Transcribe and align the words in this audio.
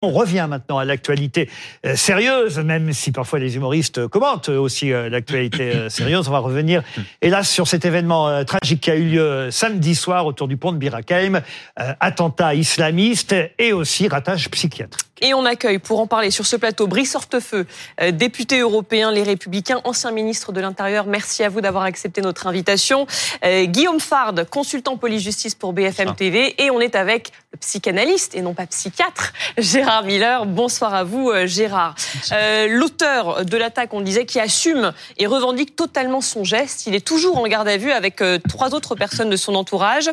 On 0.00 0.10
revient 0.12 0.46
maintenant 0.48 0.78
à 0.78 0.84
l'actualité 0.84 1.50
euh, 1.84 1.96
sérieuse, 1.96 2.60
même 2.60 2.92
si 2.92 3.10
parfois 3.10 3.40
les 3.40 3.56
humoristes 3.56 4.06
commentent 4.06 4.48
aussi 4.48 4.92
euh, 4.92 5.08
l'actualité 5.08 5.74
euh, 5.74 5.88
sérieuse. 5.88 6.28
On 6.28 6.30
va 6.30 6.38
revenir, 6.38 6.84
hélas, 7.20 7.50
sur 7.50 7.66
cet 7.66 7.84
événement 7.84 8.44
tragique 8.44 8.82
qui 8.82 8.92
a 8.92 8.94
eu 8.94 9.08
lieu 9.08 9.50
samedi 9.50 9.96
soir 9.96 10.24
autour 10.24 10.46
du 10.46 10.56
pont 10.56 10.70
de 10.70 10.76
Birakheim, 10.76 11.40
attentat 11.76 12.54
islamiste 12.54 13.34
et 13.58 13.72
aussi 13.72 14.06
ratage 14.06 14.48
psychiatrique. 14.50 15.07
Et 15.20 15.34
on 15.34 15.44
accueille 15.44 15.78
pour 15.78 16.00
en 16.00 16.06
parler 16.06 16.30
sur 16.30 16.46
ce 16.46 16.56
plateau 16.56 16.86
Brice 16.86 17.14
Hortefeux, 17.14 17.66
député 18.12 18.60
européen 18.60 19.10
Les 19.10 19.22
Républicains, 19.22 19.80
ancien 19.84 20.10
ministre 20.10 20.52
de 20.52 20.60
l'Intérieur. 20.60 21.06
Merci 21.06 21.42
à 21.44 21.48
vous 21.48 21.60
d'avoir 21.60 21.84
accepté 21.84 22.20
notre 22.20 22.46
invitation. 22.46 23.06
Guillaume 23.44 24.00
Fard, 24.00 24.34
consultant 24.50 24.96
police-justice 24.96 25.54
pour 25.54 25.72
BFM 25.72 26.14
TV. 26.14 26.54
Et 26.62 26.70
on 26.70 26.80
est 26.80 26.94
avec 26.94 27.32
le 27.52 27.58
psychanalyste 27.58 28.34
et 28.34 28.42
non 28.42 28.54
pas 28.54 28.66
psychiatre, 28.66 29.32
Gérard 29.58 30.04
Miller. 30.04 30.46
Bonsoir 30.46 30.94
à 30.94 31.04
vous, 31.04 31.30
euh, 31.30 31.46
Gérard. 31.46 31.94
Euh, 32.32 32.66
l'auteur 32.68 33.44
de 33.44 33.56
l'attaque, 33.56 33.94
on 33.94 34.00
le 34.00 34.04
disait, 34.04 34.26
qui 34.26 34.40
assume 34.40 34.92
et 35.16 35.26
revendique 35.26 35.76
totalement 35.76 36.20
son 36.20 36.44
geste. 36.44 36.86
Il 36.86 36.94
est 36.94 37.06
toujours 37.06 37.38
en 37.38 37.46
garde 37.46 37.68
à 37.68 37.76
vue 37.76 37.92
avec 37.92 38.20
euh, 38.20 38.38
trois 38.48 38.74
autres 38.74 38.94
personnes 38.94 39.30
de 39.30 39.36
son 39.36 39.54
entourage. 39.54 40.10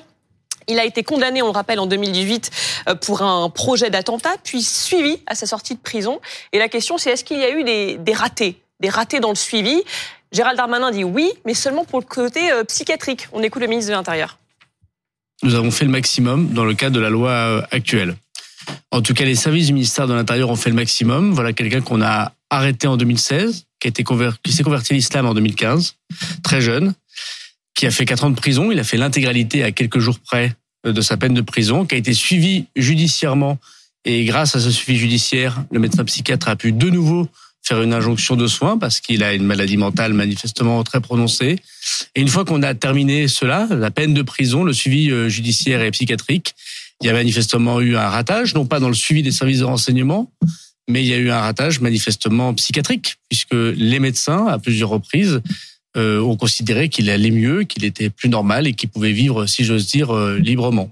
Il 0.68 0.80
a 0.80 0.86
été 0.86 1.04
condamné, 1.04 1.42
on 1.42 1.48
le 1.48 1.52
rappelle, 1.52 1.80
en 1.80 1.86
2018 1.86 2.52
pour 3.02 3.22
un 3.22 3.50
projet 3.50 3.90
d'attentat, 3.90 4.36
puis 4.44 4.62
suivi 4.62 5.18
à 5.28 5.36
sa 5.36 5.46
sortie 5.46 5.76
de 5.76 5.80
prison. 5.80 6.20
Et 6.54 6.60
la 6.60 6.70
question, 6.70 6.98
c'est 6.98 7.12
est-ce 7.12 7.24
qu'il 7.24 7.40
y 7.40 7.44
a 7.44 7.52
eu 7.52 7.64
des, 7.64 8.14
ratés, 8.14 8.62
des 8.80 8.90
ratés 8.90 9.20
dans 9.20 9.30
le 9.30 9.36
suivi? 9.36 9.84
Gérald 10.32 10.58
Darmanin 10.58 10.92
dit 10.92 11.04
oui, 11.04 11.32
mais 11.46 11.54
seulement 11.54 11.86
pour 11.86 12.00
le 12.00 12.06
côté 12.06 12.50
psychiatrique. 12.68 13.28
On 13.32 13.44
écoute 13.44 13.62
le 13.62 13.68
ministre 13.68 13.92
de 13.92 13.96
l'Intérieur. 13.96 14.38
Nous 15.44 15.56
avons 15.56 15.72
fait 15.72 15.86
le 15.86 15.92
maximum 15.92 16.50
dans 16.50 16.66
le 16.66 16.74
cadre 16.74 16.96
de 16.96 17.02
la 17.02 17.10
loi 17.10 17.66
actuelle. 17.72 18.16
En 18.92 19.02
tout 19.02 19.14
cas, 19.14 19.26
les 19.26 19.36
services 19.36 19.68
du 19.68 19.74
ministère 19.74 20.08
de 20.08 20.14
l'Intérieur 20.14 20.50
ont 20.50 20.56
fait 20.56 20.70
le 20.70 20.76
maximum. 20.76 21.34
Voilà 21.34 21.54
quelqu'un 21.54 21.82
qu'on 21.82 22.02
a 22.02 22.32
arrêté 22.50 22.88
en 22.88 22.98
2016, 22.98 23.66
qui, 23.80 23.88
a 23.88 23.90
été 23.90 24.04
qui 24.44 24.54
s'est 24.54 24.64
converti 24.64 24.94
à 24.94 24.96
l'islam 24.96 25.26
en 25.26 25.34
2015, 25.34 25.96
très 26.44 26.62
jeune, 26.62 26.94
qui 27.76 27.86
a 27.86 27.92
fait 27.92 28.06
quatre 28.06 28.24
ans 28.24 28.30
de 28.30 28.36
prison. 28.36 28.72
Il 28.72 28.80
a 28.80 28.84
fait 28.84 28.98
l'intégralité 28.98 29.64
à 29.64 29.72
quelques 29.72 30.00
jours 30.00 30.20
près 30.20 30.56
de 30.86 31.02
sa 31.02 31.18
peine 31.18 31.34
de 31.34 31.42
prison, 31.42 31.86
qui 31.86 31.96
a 31.96 31.98
été 31.98 32.14
suivi 32.14 32.66
judiciairement. 32.76 33.58
Et 34.06 34.24
grâce 34.26 34.56
à 34.56 34.60
ce 34.60 34.72
suivi 34.72 35.00
judiciaire, 35.00 35.64
le 35.72 35.80
médecin 35.80 36.04
psychiatre 36.06 36.48
a 36.48 36.56
pu 36.56 36.72
de 36.72 36.90
nouveau 36.90 37.28
faire 37.64 37.82
une 37.82 37.94
injonction 37.94 38.36
de 38.36 38.46
soins 38.46 38.78
parce 38.78 39.00
qu'il 39.00 39.24
a 39.24 39.34
une 39.34 39.44
maladie 39.44 39.78
mentale 39.78 40.14
manifestement 40.14 40.84
très 40.84 41.02
prononcée. 41.02 41.58
Et 42.14 42.22
une 42.22 42.28
fois 42.28 42.46
qu'on 42.46 42.62
a 42.62 42.76
terminé 42.76 43.28
cela, 43.28 43.68
la 43.72 43.90
peine 43.90 44.14
de 44.14 44.22
prison, 44.22 44.64
le 44.64 44.74
suivi 44.74 45.10
euh, 45.10 45.30
judiciaire 45.30 45.82
et 45.82 45.90
psychiatrique, 45.90 46.54
il 47.02 47.08
y 47.08 47.10
a 47.10 47.14
manifestement 47.14 47.82
eu 47.82 47.98
un 47.98 48.08
ratage, 48.08 48.54
non 48.54 48.68
pas 48.68 48.80
dans 48.80 48.88
le 48.88 48.94
suivi 48.94 49.24
des 49.24 49.32
services 49.32 49.60
de 49.60 49.66
renseignement, 49.66 50.32
mais 50.88 51.04
il 51.04 51.08
y 51.08 51.14
a 51.14 51.18
eu 51.18 51.32
un 51.32 51.40
ratage 51.40 51.82
manifestement 51.82 52.54
psychiatrique, 52.54 53.16
puisque 53.30 53.54
les 53.54 54.00
médecins, 54.00 54.46
à 54.46 54.60
plusieurs 54.60 54.90
reprises, 54.90 55.34
euh, 55.34 55.42
ont 55.96 56.36
considéré 56.36 56.90
qu'il 56.90 57.10
allait 57.10 57.32
mieux, 57.32 57.64
qu'il 57.64 57.86
était 57.86 58.10
plus 58.10 58.30
normal 58.30 58.68
et 58.68 58.74
qu'il 58.74 58.90
pouvait 58.90 59.12
vivre, 59.12 59.46
si 59.46 59.64
j'ose 59.64 59.88
dire, 59.88 60.14
euh, 60.14 60.38
librement. 60.38 60.90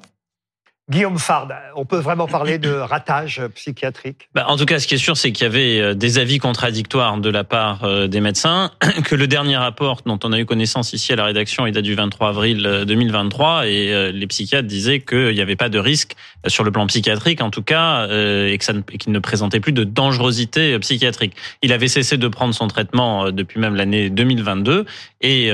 Guillaume 0.94 1.18
Fard, 1.18 1.48
on 1.76 1.86
peut 1.86 1.98
vraiment 1.98 2.28
parler 2.28 2.60
de 2.60 2.70
ratage 2.70 3.42
psychiatrique? 3.56 4.30
Bah, 4.36 4.46
En 4.48 4.58
tout 4.58 4.66
cas, 4.66 4.78
ce 4.78 4.86
qui 4.86 4.94
est 4.94 5.00
sûr, 5.00 5.18
c'est 5.18 5.32
qu'il 5.32 5.44
y 5.44 5.48
avait 5.48 5.80
euh, 5.80 5.94
des 5.96 6.20
avis 6.20 6.38
contradictoires 6.38 7.18
de 7.18 7.32
la 7.32 7.44
part 7.44 7.84
euh, 7.84 8.06
des 8.06 8.22
médecins, 8.22 8.70
que 9.04 9.16
le 9.16 9.26
dernier 9.26 9.58
rapport 9.58 10.02
dont 10.06 10.20
on 10.24 10.32
a 10.32 10.40
eu 10.40 10.46
connaissance 10.46 10.94
ici 10.94 11.12
à 11.12 11.16
la 11.16 11.26
rédaction, 11.26 11.66
il 11.66 11.72
date 11.72 11.84
du 11.84 11.96
23 11.96 12.30
avril 12.30 12.84
2023, 12.86 13.64
euh, 13.64 13.64
et 13.64 14.12
les 14.12 14.28
psychiatres 14.28 14.68
disaient 14.68 15.00
qu'il 15.00 15.34
n'y 15.34 15.42
avait 15.42 15.56
pas 15.56 15.70
de 15.70 15.80
risque 15.80 16.14
sur 16.46 16.64
le 16.64 16.72
plan 16.72 16.86
psychiatrique, 16.86 17.42
en 17.42 17.50
tout 17.50 17.64
cas, 17.64 18.08
et 18.08 18.58
qu'il 18.60 19.12
ne 19.12 19.20
présentait 19.20 19.62
plus 19.62 19.72
de 19.72 19.86
dangerosité 19.86 20.78
psychiatrique. 20.80 21.34
Il 21.64 21.74
avait 21.74 21.88
cessé 21.88 22.18
de 22.18 22.28
prendre 22.28 22.54
son 22.54 22.68
traitement 22.68 23.32
depuis 23.32 23.60
même 23.60 23.76
l'année 23.76 24.10
2022, 24.10 24.86
et 25.22 25.50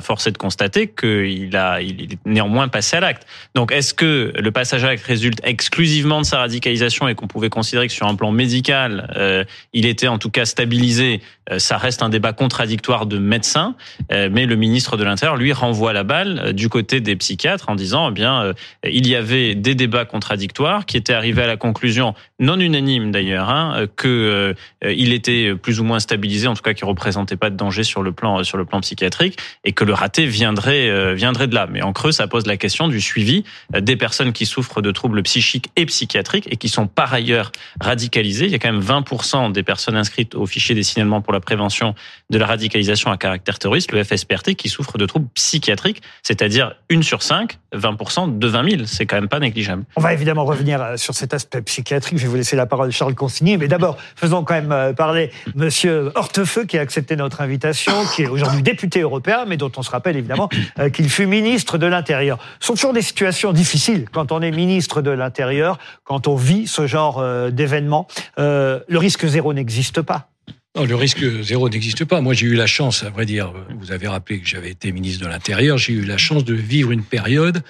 force 0.00 0.26
est 0.26 0.32
de 0.32 0.38
constater 0.38 0.86
qu'il 0.88 1.48
il 1.54 2.12
est 2.12 2.18
néanmoins 2.26 2.68
passé 2.68 2.98
à 2.98 3.00
l'acte. 3.00 3.26
Donc, 3.54 3.72
est-ce 3.72 3.94
que 3.94 4.03
le 4.04 4.50
passage 4.50 4.84
à 4.84 4.88
l'acte 4.88 5.04
résulte 5.04 5.40
exclusivement 5.44 6.20
de 6.20 6.26
sa 6.26 6.38
radicalisation 6.38 7.08
et 7.08 7.14
qu'on 7.14 7.26
pouvait 7.26 7.50
considérer 7.50 7.86
que 7.86 7.92
sur 7.92 8.06
un 8.06 8.14
plan 8.14 8.32
médical, 8.32 9.12
euh, 9.16 9.44
il 9.72 9.86
était 9.86 10.08
en 10.08 10.18
tout 10.18 10.30
cas 10.30 10.44
stabilisé 10.44 11.20
euh, 11.50 11.58
Ça 11.58 11.76
reste 11.76 12.02
un 12.02 12.08
débat 12.08 12.32
contradictoire 12.32 13.06
de 13.06 13.18
médecins, 13.18 13.74
euh, 14.12 14.28
mais 14.30 14.46
le 14.46 14.56
ministre 14.56 14.96
de 14.96 15.04
l'Intérieur 15.04 15.36
lui 15.36 15.52
renvoie 15.52 15.92
la 15.92 16.02
balle 16.02 16.52
du 16.52 16.68
côté 16.68 17.00
des 17.00 17.16
psychiatres 17.16 17.68
en 17.68 17.74
disant, 17.74 18.10
eh 18.10 18.12
bien, 18.12 18.54
il 18.84 19.06
y 19.06 19.14
avait 19.14 19.54
des 19.54 19.74
débats 19.74 20.04
contradictoires 20.04 20.86
qui 20.86 20.96
étaient 20.96 21.12
arrivés 21.12 21.42
à 21.42 21.46
la 21.46 21.56
conclusion 21.56 22.14
non 22.38 22.58
unanime 22.58 23.10
d'ailleurs, 23.10 23.48
hein, 23.48 23.86
que 23.96 24.54
il 24.84 25.12
était 25.12 25.54
plus 25.54 25.80
ou 25.80 25.84
moins 25.84 26.00
stabilisé, 26.00 26.46
en 26.46 26.54
tout 26.54 26.62
cas, 26.62 26.74
qui 26.74 26.84
représentait 26.84 27.36
pas 27.36 27.50
de 27.50 27.56
danger 27.56 27.84
sur 27.84 28.02
le 28.02 28.12
plan 28.12 28.42
sur 28.44 28.58
le 28.58 28.64
plan 28.64 28.80
psychiatrique, 28.80 29.38
et 29.64 29.72
que 29.72 29.84
le 29.84 29.92
raté 29.92 30.26
viendrait 30.26 31.14
viendrait 31.14 31.46
de 31.46 31.54
là. 31.54 31.66
Mais 31.70 31.82
en 31.82 31.92
creux, 31.92 32.12
ça 32.12 32.26
pose 32.26 32.46
la 32.46 32.56
question 32.56 32.88
du 32.88 33.00
suivi 33.00 33.44
des 33.84 33.96
personnes 33.96 34.32
qui 34.32 34.46
souffrent 34.46 34.82
de 34.82 34.90
troubles 34.90 35.22
psychiques 35.22 35.70
et 35.76 35.86
psychiatriques 35.86 36.48
et 36.50 36.56
qui 36.56 36.68
sont 36.68 36.86
par 36.86 37.12
ailleurs 37.12 37.52
radicalisées. 37.80 38.46
Il 38.46 38.50
y 38.50 38.54
a 38.54 38.58
quand 38.58 38.72
même 38.72 38.82
20% 38.82 39.52
des 39.52 39.62
personnes 39.62 39.96
inscrites 39.96 40.34
au 40.34 40.46
fichier 40.46 40.74
des 40.74 40.82
signalements 40.82 41.20
pour 41.20 41.32
la 41.32 41.40
prévention 41.40 41.94
de 42.30 42.38
la 42.38 42.46
radicalisation 42.46 43.10
à 43.10 43.18
caractère 43.18 43.58
terroriste, 43.58 43.92
le 43.92 44.02
FSPRT, 44.02 44.54
qui 44.54 44.68
souffrent 44.68 44.98
de 44.98 45.06
troubles 45.06 45.28
psychiatriques, 45.34 46.02
c'est-à-dire 46.22 46.74
une 46.88 47.02
sur 47.02 47.22
cinq, 47.22 47.58
20% 47.74 48.38
de 48.38 48.46
20 48.46 48.70
000. 48.70 48.82
C'est 48.86 49.06
quand 49.06 49.16
même 49.16 49.28
pas 49.28 49.38
négligeable. 49.38 49.84
On 49.96 50.00
va 50.00 50.12
évidemment 50.14 50.44
revenir 50.44 50.82
euh, 50.82 50.96
sur 50.96 51.14
cet 51.14 51.34
aspect 51.34 51.60
psychiatrique. 51.62 52.18
Je 52.18 52.22
vais 52.22 52.28
vous 52.28 52.36
laisser 52.36 52.56
la 52.56 52.66
parole, 52.66 52.90
Charles 52.90 53.14
Consigny. 53.14 53.58
Mais 53.58 53.68
d'abord, 53.68 53.98
faisons 54.16 54.44
quand 54.44 54.54
même 54.54 54.72
euh, 54.72 54.92
parler 54.94 55.30
Monsieur 55.54 56.10
Hortefeux, 56.14 56.64
qui 56.64 56.78
a 56.78 56.80
accepté 56.80 57.16
notre 57.16 57.42
invitation, 57.42 57.92
qui 58.14 58.22
est 58.22 58.28
aujourd'hui 58.28 58.62
député 58.62 59.00
européen, 59.00 59.44
mais 59.46 59.56
dont 59.56 59.72
on 59.76 59.82
se 59.82 59.90
rappelle 59.90 60.16
évidemment 60.16 60.48
euh, 60.78 60.88
qu'il 60.88 61.10
fut 61.10 61.26
ministre 61.26 61.76
de 61.76 61.86
l'Intérieur. 61.86 62.38
Ce 62.60 62.68
sont 62.68 62.74
toujours 62.74 62.92
des 62.92 63.02
situations 63.02 63.52
difficiles 63.52 63.73
quand 64.12 64.32
on 64.32 64.40
est 64.42 64.50
ministre 64.50 65.02
de 65.02 65.10
l'Intérieur, 65.10 65.78
quand 66.04 66.28
on 66.28 66.36
vit 66.36 66.66
ce 66.66 66.86
genre 66.86 67.18
euh, 67.18 67.50
d'événement. 67.50 68.06
Euh, 68.38 68.80
le 68.88 68.98
risque 68.98 69.26
zéro 69.26 69.52
n'existe 69.52 70.02
pas. 70.02 70.30
Non, 70.76 70.84
le 70.84 70.94
risque 70.94 71.24
zéro 71.42 71.68
n'existe 71.68 72.04
pas. 72.04 72.20
Moi, 72.20 72.34
j'ai 72.34 72.46
eu 72.46 72.54
la 72.54 72.66
chance, 72.66 73.04
à 73.04 73.10
vrai 73.10 73.26
dire, 73.26 73.52
vous 73.78 73.92
avez 73.92 74.08
rappelé 74.08 74.40
que 74.40 74.46
j'avais 74.46 74.70
été 74.70 74.90
ministre 74.92 75.24
de 75.24 75.28
l'Intérieur, 75.28 75.78
j'ai 75.78 75.92
eu 75.92 76.04
la 76.04 76.18
chance 76.18 76.44
de 76.44 76.54
vivre 76.54 76.90
une 76.90 77.04
période 77.04 77.62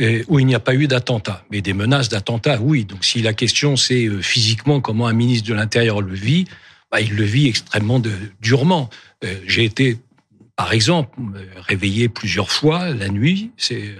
euh, 0.00 0.24
où 0.26 0.40
il 0.40 0.46
n'y 0.46 0.54
a 0.54 0.60
pas 0.60 0.74
eu 0.74 0.88
d'attentat. 0.88 1.44
Mais 1.50 1.60
des 1.60 1.74
menaces 1.74 2.08
d'attentat, 2.08 2.60
oui. 2.60 2.84
Donc 2.84 3.04
si 3.04 3.22
la 3.22 3.34
question 3.34 3.76
c'est 3.76 4.08
physiquement 4.20 4.80
comment 4.80 5.06
un 5.06 5.12
ministre 5.12 5.48
de 5.48 5.54
l'Intérieur 5.54 6.00
le 6.00 6.14
vit, 6.14 6.46
bah, 6.90 7.00
il 7.00 7.14
le 7.14 7.24
vit 7.24 7.48
extrêmement 7.48 8.02
durement. 8.40 8.90
J'ai 9.46 9.64
été, 9.64 9.98
par 10.54 10.72
exemple, 10.72 11.18
réveillé 11.56 12.08
plusieurs 12.08 12.50
fois 12.50 12.90
la 12.90 13.08
nuit. 13.08 13.52
C'est 13.56 13.94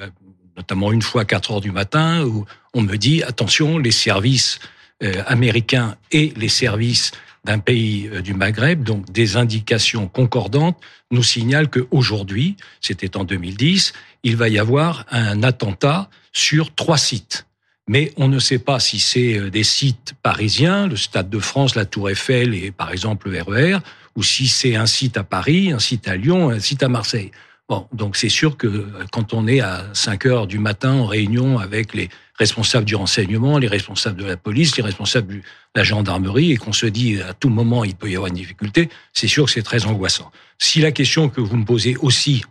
notamment 0.56 0.92
une 0.92 1.02
fois 1.02 1.22
à 1.22 1.24
4 1.24 1.52
heures 1.52 1.60
du 1.60 1.72
matin, 1.72 2.24
où 2.24 2.44
on 2.72 2.82
me 2.82 2.96
dit 2.96 3.22
attention, 3.22 3.78
les 3.78 3.90
services 3.90 4.58
euh, 5.02 5.22
américains 5.26 5.96
et 6.12 6.32
les 6.36 6.48
services 6.48 7.12
d'un 7.44 7.58
pays 7.58 8.08
euh, 8.12 8.22
du 8.22 8.34
Maghreb, 8.34 8.82
donc 8.82 9.10
des 9.10 9.36
indications 9.36 10.08
concordantes, 10.08 10.78
nous 11.10 11.22
signalent 11.22 11.68
qu'aujourd'hui, 11.68 12.56
c'était 12.80 13.16
en 13.16 13.24
2010, 13.24 13.92
il 14.22 14.36
va 14.36 14.48
y 14.48 14.58
avoir 14.58 15.04
un 15.10 15.42
attentat 15.42 16.08
sur 16.32 16.74
trois 16.74 16.98
sites. 16.98 17.46
Mais 17.86 18.12
on 18.16 18.28
ne 18.28 18.38
sait 18.38 18.58
pas 18.58 18.80
si 18.80 18.98
c'est 18.98 19.38
euh, 19.38 19.50
des 19.50 19.64
sites 19.64 20.14
parisiens, 20.22 20.86
le 20.86 20.96
Stade 20.96 21.28
de 21.28 21.38
France, 21.38 21.74
la 21.74 21.84
Tour 21.84 22.10
Eiffel 22.10 22.54
et 22.54 22.70
par 22.70 22.90
exemple 22.92 23.28
le 23.30 23.42
RER, 23.42 23.74
e 23.74 23.78
ou 24.16 24.22
si 24.22 24.48
c'est 24.48 24.76
un 24.76 24.86
site 24.86 25.16
à 25.16 25.24
Paris, 25.24 25.72
un 25.72 25.80
site 25.80 26.08
à 26.08 26.16
Lyon, 26.16 26.50
un 26.50 26.60
site 26.60 26.82
à 26.82 26.88
Marseille. 26.88 27.32
Bon, 27.66 27.88
donc 27.94 28.16
c'est 28.16 28.28
sûr 28.28 28.58
que 28.58 28.66
euh, 28.66 29.04
quand 29.10 29.32
on 29.32 29.46
est 29.46 29.60
à 29.60 29.86
5 29.94 30.26
heures 30.26 30.46
du 30.46 30.58
matin 30.58 30.92
en 30.92 31.06
réunion 31.06 31.58
avec 31.58 31.94
les 31.94 32.10
responsables 32.38 32.84
du 32.84 32.94
renseignement, 32.94 33.56
les 33.56 33.68
responsables 33.68 34.20
de 34.20 34.26
la 34.26 34.36
police, 34.36 34.76
les 34.76 34.82
responsables 34.82 35.36
de 35.36 35.42
la 35.74 35.82
gendarmerie, 35.82 36.52
et 36.52 36.56
qu'on 36.58 36.74
se 36.74 36.84
dit 36.84 37.22
à 37.22 37.32
tout 37.32 37.48
moment 37.48 37.84
il 37.84 37.94
peut 37.94 38.10
y 38.10 38.16
avoir 38.16 38.28
une 38.28 38.36
difficulté, 38.36 38.90
c'est 39.14 39.28
sûr 39.28 39.46
que 39.46 39.50
c'est 39.50 39.62
très 39.62 39.86
angoissant. 39.86 40.30
Si 40.58 40.80
la 40.80 40.92
question 40.92 41.30
que 41.30 41.40
vous 41.40 41.56
me 41.56 41.64
posez 41.64 41.96
aussi, 41.96 42.44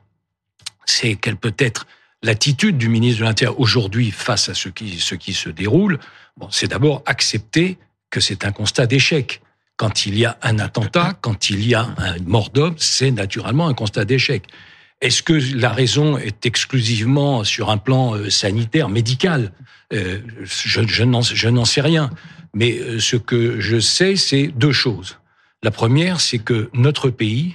c'est 0.85 1.15
quelle 1.15 1.37
peut 1.37 1.55
être 1.59 1.85
l'attitude 2.23 2.77
du 2.79 2.89
ministre 2.89 3.19
de 3.19 3.25
l'Intérieur 3.25 3.59
aujourd'hui 3.59 4.09
face 4.09 4.49
à 4.49 4.55
ce 4.55 4.69
qui, 4.69 4.97
se 4.99 5.49
déroule, 5.49 5.99
bon, 6.37 6.47
c'est 6.49 6.69
d'abord 6.69 7.03
accepter 7.05 7.77
que 8.09 8.19
c'est 8.19 8.45
un 8.45 8.51
constat 8.51 8.87
d'échec. 8.87 9.41
Quand 9.75 10.05
il 10.05 10.17
y 10.17 10.25
a 10.25 10.37
un 10.41 10.59
attentat, 10.59 11.13
quand 11.21 11.49
il 11.49 11.65
y 11.67 11.75
a 11.75 11.93
un 11.97 12.17
mort 12.19 12.49
d'homme, 12.49 12.75
c'est 12.77 13.11
naturellement 13.11 13.67
un 13.67 13.73
constat 13.73 14.05
d'échec. 14.05 14.43
Est-ce 15.03 15.21
que 15.21 15.33
la 15.57 15.69
raison 15.69 16.17
est 16.17 16.45
exclusivement 16.45 17.43
sur 17.43 17.69
un 17.69 17.77
plan 17.77 18.15
euh, 18.15 18.29
sanitaire, 18.29 18.87
médical? 18.87 19.51
Euh, 19.91 20.19
Je, 20.45 21.03
n'en 21.49 21.65
sais 21.65 21.81
rien. 21.81 22.09
Mais 22.53 22.79
euh, 22.79 22.99
ce 23.01 23.17
que 23.17 23.59
je 23.59 23.81
sais, 23.81 24.15
c'est 24.15 24.47
deux 24.47 24.71
choses. 24.71 25.17
La 25.61 25.71
première, 25.71 26.21
c'est 26.21 26.39
que 26.39 26.69
notre 26.73 27.09
pays 27.09 27.51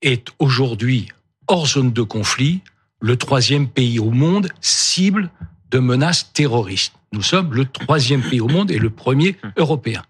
est 0.00 0.28
aujourd'hui, 0.38 1.08
hors 1.48 1.66
zone 1.66 1.92
de 1.92 2.02
conflit, 2.02 2.60
le 3.00 3.16
troisième 3.16 3.68
pays 3.68 3.98
au 3.98 4.12
monde 4.12 4.48
cible 4.60 5.30
de 5.72 5.80
menaces 5.80 6.32
terroristes. 6.34 6.94
Nous 7.12 7.22
sommes 7.22 7.52
le 7.52 7.64
troisième 7.64 8.22
pays 8.22 8.40
au 8.40 8.48
monde 8.48 8.70
et 8.70 8.78
le 8.78 8.90
premier 8.90 9.36
européen. 9.56 10.04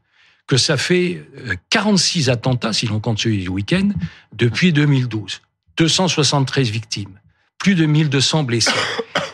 Que 0.47 0.59
ça 0.59 0.77
fait 0.77 1.27
46 1.71 2.29
attentats, 2.29 2.75
si 2.75 2.87
l'on 2.87 3.01
compte 3.01 3.19
celui 3.19 3.39
du 3.39 3.49
week-end, 3.49 3.89
depuis 4.35 4.75
2012. 4.75 5.41
273 5.77 6.71
victimes, 6.71 7.21
plus 7.59 7.75
de 7.75 7.87
1200 7.87 8.45
blessés. 8.45 8.71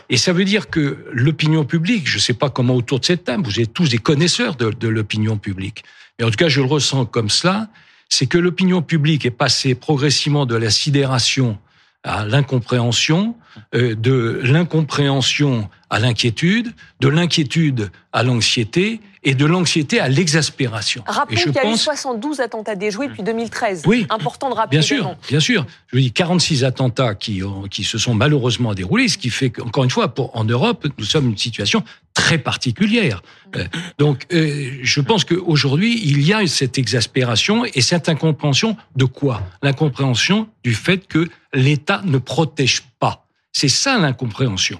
Et 0.09 0.17
ça 0.17 0.33
veut 0.33 0.45
dire 0.45 0.69
que 0.69 1.05
l'opinion 1.11 1.65
publique, 1.65 2.07
je 2.07 2.17
ne 2.17 2.21
sais 2.21 2.33
pas 2.33 2.49
comment 2.49 2.75
autour 2.75 2.99
de 2.99 3.05
cette 3.05 3.23
table, 3.23 3.43
vous 3.45 3.59
êtes 3.59 3.73
tous 3.73 3.89
des 3.89 3.97
connaisseurs 3.97 4.55
de, 4.55 4.69
de 4.69 4.87
l'opinion 4.87 5.37
publique, 5.37 5.83
mais 6.19 6.25
en 6.25 6.29
tout 6.29 6.37
cas 6.37 6.49
je 6.49 6.61
le 6.61 6.67
ressens 6.67 7.05
comme 7.05 7.29
cela, 7.29 7.69
c'est 8.09 8.27
que 8.27 8.37
l'opinion 8.37 8.81
publique 8.81 9.25
est 9.25 9.31
passée 9.31 9.73
progressivement 9.75 10.45
de 10.45 10.55
la 10.55 10.69
sidération 10.69 11.57
à 12.03 12.25
l'incompréhension, 12.25 13.35
euh, 13.75 13.95
de 13.95 14.39
l'incompréhension 14.43 15.69
à 15.89 15.99
l'inquiétude, 15.99 16.73
de 16.99 17.07
l'inquiétude 17.07 17.91
à 18.11 18.23
l'anxiété 18.23 18.99
et 19.23 19.35
de 19.35 19.45
l'anxiété 19.45 19.99
à 19.99 20.09
l'exaspération. 20.09 21.03
Rappelons 21.07 21.41
qu'il 21.41 21.53
y 21.53 21.59
a 21.59 21.71
eu 21.71 21.77
72 21.77 22.39
attentats 22.41 22.75
déjoués 22.75 23.07
depuis 23.07 23.23
2013. 23.23 23.83
Oui, 23.85 24.05
important 24.09 24.49
de 24.49 24.55
rappeler. 24.55 24.79
Bien 24.79 24.85
sûr, 24.85 25.15
bien 25.27 25.39
sûr. 25.39 25.65
Je 25.87 25.97
vous 25.97 26.01
dis 26.01 26.11
46 26.11 26.63
attentats 26.63 27.15
qui, 27.15 27.43
ont, 27.43 27.63
qui 27.63 27.83
se 27.83 27.97
sont 27.97 28.13
malheureusement 28.13 28.73
déroulés, 28.73 29.07
ce 29.07 29.17
qui 29.17 29.29
fait 29.29 29.49
qu'encore 29.49 29.83
une 29.83 29.89
fois, 29.89 30.13
pour, 30.13 30.35
en 30.35 30.43
Europe, 30.43 30.87
nous 30.97 31.05
sommes 31.05 31.29
une 31.29 31.37
situation 31.37 31.83
très 32.13 32.37
particulière. 32.37 33.21
Euh, 33.55 33.65
donc, 33.97 34.25
euh, 34.33 34.71
je 34.81 35.01
pense 35.01 35.25
qu'aujourd'hui, 35.25 35.99
il 36.03 36.21
y 36.21 36.33
a 36.33 36.45
cette 36.47 36.77
exaspération 36.77 37.65
et 37.65 37.81
cette 37.81 38.09
incompréhension 38.09 38.75
de 38.95 39.05
quoi? 39.05 39.41
L'incompréhension 39.61 40.47
du 40.63 40.73
fait 40.73 41.07
que 41.07 41.27
l'État 41.53 42.01
ne 42.03 42.17
protège 42.17 42.83
pas. 42.99 43.25
C'est 43.51 43.69
ça 43.69 43.97
l'incompréhension. 43.97 44.79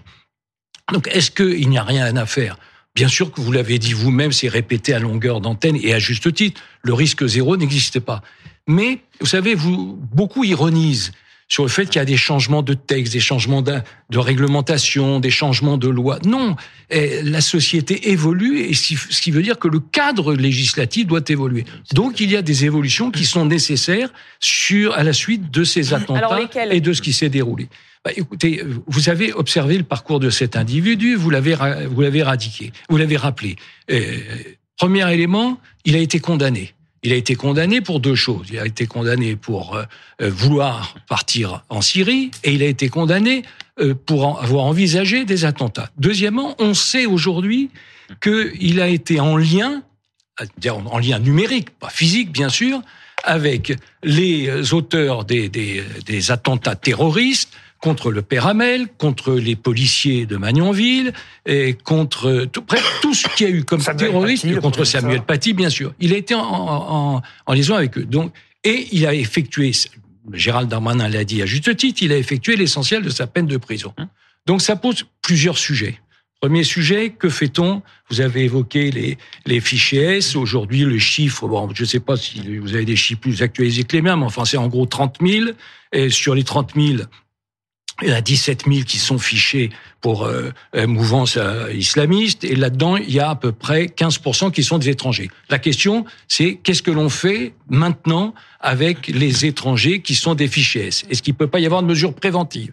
Donc, 0.92 1.08
est-ce 1.08 1.32
qu'il 1.32 1.70
n'y 1.70 1.78
a 1.78 1.84
rien 1.84 2.16
à 2.16 2.26
faire? 2.26 2.58
Bien 2.96 3.08
sûr 3.08 3.32
que 3.32 3.42
vous 3.42 3.52
l'avez 3.52 3.80
dit 3.80 3.94
vous-même, 3.94 4.32
c'est 4.32 4.48
répété 4.48 4.94
à 4.94 5.00
longueur 5.00 5.42
d'antenne 5.42 5.78
et 5.82 5.94
à 5.94 6.00
juste 6.00 6.34
titre. 6.34 6.62
Le 6.84 6.94
risque 6.94 7.26
zéro 7.26 7.58
n'existe 7.58 8.00
pas. 8.00 8.22
Mais, 8.68 9.00
vous 9.20 9.26
savez, 9.26 9.56
vous, 9.56 10.00
beaucoup 10.14 10.44
ironisent 10.44 11.12
sur 11.54 11.62
le 11.62 11.70
fait 11.70 11.86
qu'il 11.86 11.98
y 11.98 12.00
a 12.00 12.06
des 12.06 12.18
changements 12.18 12.64
de 12.64 12.74
texte, 12.74 13.14
des 13.14 13.20
changements 13.20 13.62
de, 13.62 13.76
de 14.10 14.18
réglementation, 14.18 15.20
des 15.20 15.30
changements 15.30 15.78
de 15.78 15.88
loi. 15.88 16.18
Non, 16.26 16.56
eh, 16.90 17.22
la 17.22 17.42
société 17.42 18.10
évolue 18.10 18.62
et 18.62 18.74
ce 18.74 19.22
qui 19.22 19.30
veut 19.30 19.44
dire 19.44 19.60
que 19.60 19.68
le 19.68 19.80
cadre 19.80 20.34
législatif 20.34 21.06
doit 21.06 21.22
évoluer. 21.28 21.66
Donc 21.94 22.20
il 22.20 22.32
y 22.32 22.36
a 22.36 22.42
des 22.42 22.66
évolutions 22.66 23.12
qui 23.12 23.24
sont 23.26 23.46
nécessaires 23.46 24.12
sur 24.40 24.96
à 24.96 25.04
la 25.04 25.14
suite 25.14 25.52
de 25.52 25.64
ces 25.64 25.94
attentats 25.94 26.40
et 26.72 26.82
de 26.82 26.92
ce 26.92 27.04
qui 27.04 27.14
s'est 27.14 27.30
déroulé. 27.30 27.70
Bah, 28.04 28.10
écoutez, 28.18 28.64
vous 28.88 29.10
avez 29.10 29.32
observé 29.32 29.78
le 29.78 29.84
parcours 29.84 30.20
de 30.20 30.32
cet 30.32 30.56
individu, 30.56 31.14
vous 31.14 31.30
l'avez 31.30 31.56
vous 31.88 32.02
l'avez 32.02 32.24
radiqué, 32.24 32.74
vous 32.90 32.98
l'avez 32.98 33.16
rappelé. 33.16 33.58
Euh, 33.92 34.18
premier 34.76 35.06
élément, 35.14 35.60
il 35.86 35.96
a 35.96 36.00
été 36.00 36.20
condamné. 36.20 36.74
Il 37.04 37.12
a 37.12 37.16
été 37.16 37.36
condamné 37.36 37.82
pour 37.82 38.00
deux 38.00 38.16
choses. 38.16 38.48
Il 38.50 38.60
a 38.60 38.66
été 38.66 38.88
condamné 38.88 39.36
pour 39.36 39.76
euh, 39.76 39.84
vouloir 40.30 40.96
partir 41.08 41.64
en 41.70 41.82
Syrie 41.82 42.32
et 42.44 42.54
il 42.54 42.64
a 42.64 42.68
été 42.68 42.88
condamné 42.90 43.44
euh, 43.80 43.94
pour 43.94 44.42
avoir 44.42 44.64
envisagé 44.64 45.26
des 45.26 45.44
attentats. 45.44 45.90
Deuxièmement, 45.98 46.56
on 46.60 46.74
sait 46.74 47.06
aujourd'hui 47.06 47.70
qu'il 48.22 48.80
a 48.80 48.88
été 48.88 49.20
en 49.20 49.36
lien, 49.36 49.84
en 50.68 51.00
lien 51.00 51.20
numérique, 51.20 51.72
pas 51.72 51.90
physique 51.90 52.32
bien 52.32 52.50
sûr, 52.50 52.82
avec 53.24 53.74
les 54.04 54.74
auteurs 54.74 55.24
des, 55.24 55.50
des 55.50 56.32
attentats 56.32 56.76
terroristes, 56.76 57.54
contre 57.84 58.12
le 58.12 58.22
père 58.22 58.48
Hamel, 58.48 58.88
contre 58.98 59.34
les 59.34 59.58
policiers 59.58 60.26
de 60.26 60.38
Magnanville, 60.38 61.12
et 61.46 61.74
contre 61.74 62.46
tout, 62.46 62.64
tout 63.02 63.14
ce 63.14 63.28
qu'il 63.36 63.46
y 63.46 63.52
a 63.52 63.54
eu 63.54 63.66
comme 63.66 63.84
terroriste, 63.84 64.60
contre 64.62 64.86
Samuel 64.86 65.24
Paty, 65.24 65.54
bien 65.54 65.70
sûr. 65.70 65.94
Il 66.00 66.14
a 66.14 66.18
été 66.18 66.34
en, 66.34 66.42
en, 66.42 67.22
en, 67.46 67.54
liaison 67.54 67.76
avec 67.76 67.98
eux. 67.98 68.06
Donc, 68.06 68.32
et 68.64 68.88
il 68.94 69.06
a 69.06 69.14
effectué, 69.14 69.74
Gérald 70.32 70.70
Darmanin 70.70 71.10
l'a 71.10 71.26
dit 71.26 71.42
à 71.42 71.46
juste 71.46 71.76
titre, 71.76 72.02
il 72.04 72.14
a 72.14 72.18
effectué 72.18 72.56
l'essentiel 72.56 73.02
de 73.02 73.10
sa 73.10 73.28
peine 73.28 73.48
de 73.48 73.58
prison. 73.58 73.94
Hein? 73.98 74.08
Donc 74.46 74.62
ça 74.62 74.78
pose 74.78 75.04
plusieurs 75.22 75.58
sujets. 75.58 76.00
Premier 76.40 76.64
sujet, 76.64 77.10
que 77.10 77.30
fait-on? 77.30 77.82
Vous 78.10 78.22
avez 78.22 78.44
évoqué 78.44 78.92
les, 78.92 79.18
les 79.46 79.60
fichiers 79.60 80.18
S. 80.18 80.38
Aujourd'hui, 80.38 80.82
le 80.82 81.00
chiffre, 81.00 81.48
bon, 81.48 81.70
je 81.74 81.84
ne 81.84 81.88
sais 81.88 82.00
pas 82.00 82.16
si 82.16 82.58
vous 82.58 82.76
avez 82.76 82.86
des 82.86 82.98
chiffres 82.98 83.22
plus 83.22 83.42
actualisés 83.42 83.84
que 83.84 83.96
les 83.96 84.02
miens, 84.02 84.16
mais 84.16 84.26
enfin, 84.26 84.46
c'est 84.46 84.58
en 84.58 84.68
gros 84.68 84.86
30 84.86 85.18
000. 85.26 85.52
Et 85.94 86.10
sur 86.10 86.36
les 86.36 86.44
30 86.44 86.72
000, 86.76 87.04
il 88.02 88.10
y 88.10 88.14
a 88.14 88.22
17 88.22 88.64
000 88.68 88.84
qui 88.86 88.98
sont 88.98 89.20
fichés 89.20 89.70
pour 90.04 90.26
euh, 90.26 90.52
euh, 90.76 90.86
mouvance 90.86 91.38
euh, 91.38 91.72
islamiste, 91.74 92.44
et 92.44 92.56
là-dedans, 92.56 92.98
il 92.98 93.12
y 93.12 93.22
a 93.22 93.30
à 93.30 93.36
peu 93.36 93.54
près 93.54 93.86
15% 93.86 94.52
qui 94.52 94.62
sont 94.62 94.78
des 94.78 94.90
étrangers. 94.90 95.30
La 95.50 95.60
question, 95.60 96.06
c'est 96.28 96.56
qu'est-ce 96.56 96.82
que 96.82 96.92
l'on 96.92 97.08
fait 97.08 97.54
maintenant 97.70 98.34
avec 98.60 99.08
les 99.08 99.46
étrangers 99.46 100.02
qui 100.02 100.16
sont 100.16 100.36
des 100.36 100.48
fichiers 100.48 100.88
Est-ce 100.88 101.22
qu'il 101.22 101.34
ne 101.34 101.38
peut 101.38 101.48
pas 101.48 101.60
y 101.60 101.66
avoir 101.66 101.82
de 101.82 101.88
mesures 101.88 102.14
préventives? 102.14 102.72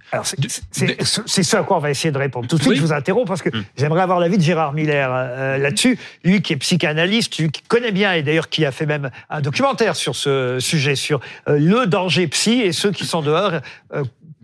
C'est 0.73 1.43
ce 1.43 1.57
à 1.57 1.63
quoi 1.63 1.77
on 1.77 1.81
va 1.81 1.91
essayer 1.91 2.11
de 2.11 2.19
répondre. 2.19 2.49
Tout 2.49 2.59
de 2.59 2.63
suite, 2.63 2.77
je 2.77 2.81
vous 2.81 2.93
interromps 2.93 3.29
parce 3.29 3.43
que 3.43 3.51
hmm. 3.51 3.65
j'aimerais 3.77 4.03
avoir 4.03 4.19
l'avis 4.21 4.39
de 4.39 4.43
Gérard 4.43 4.73
Miller 4.73 5.11
là-dessus. 5.59 5.99
Lui 6.25 6.43
qui 6.43 6.53
est 6.53 6.57
psychanalyste, 6.57 7.39
lui 7.39 7.51
qui 7.51 7.63
connaît 7.63 7.93
bien 7.93 8.13
et 8.13 8.23
d'ailleurs 8.23 8.49
qui 8.49 8.65
a 8.65 8.73
fait 8.73 8.87
même 8.87 9.11
un 9.29 9.41
documentaire 9.41 9.97
sur 9.97 10.15
ce 10.15 10.59
sujet, 10.61 10.95
sur 10.95 11.21
le 11.47 11.87
danger 11.87 12.27
psy 12.29 12.61
et 12.61 12.73
ceux 12.73 12.93
qui 12.93 13.05
sont 13.05 13.23
dehors 13.23 13.53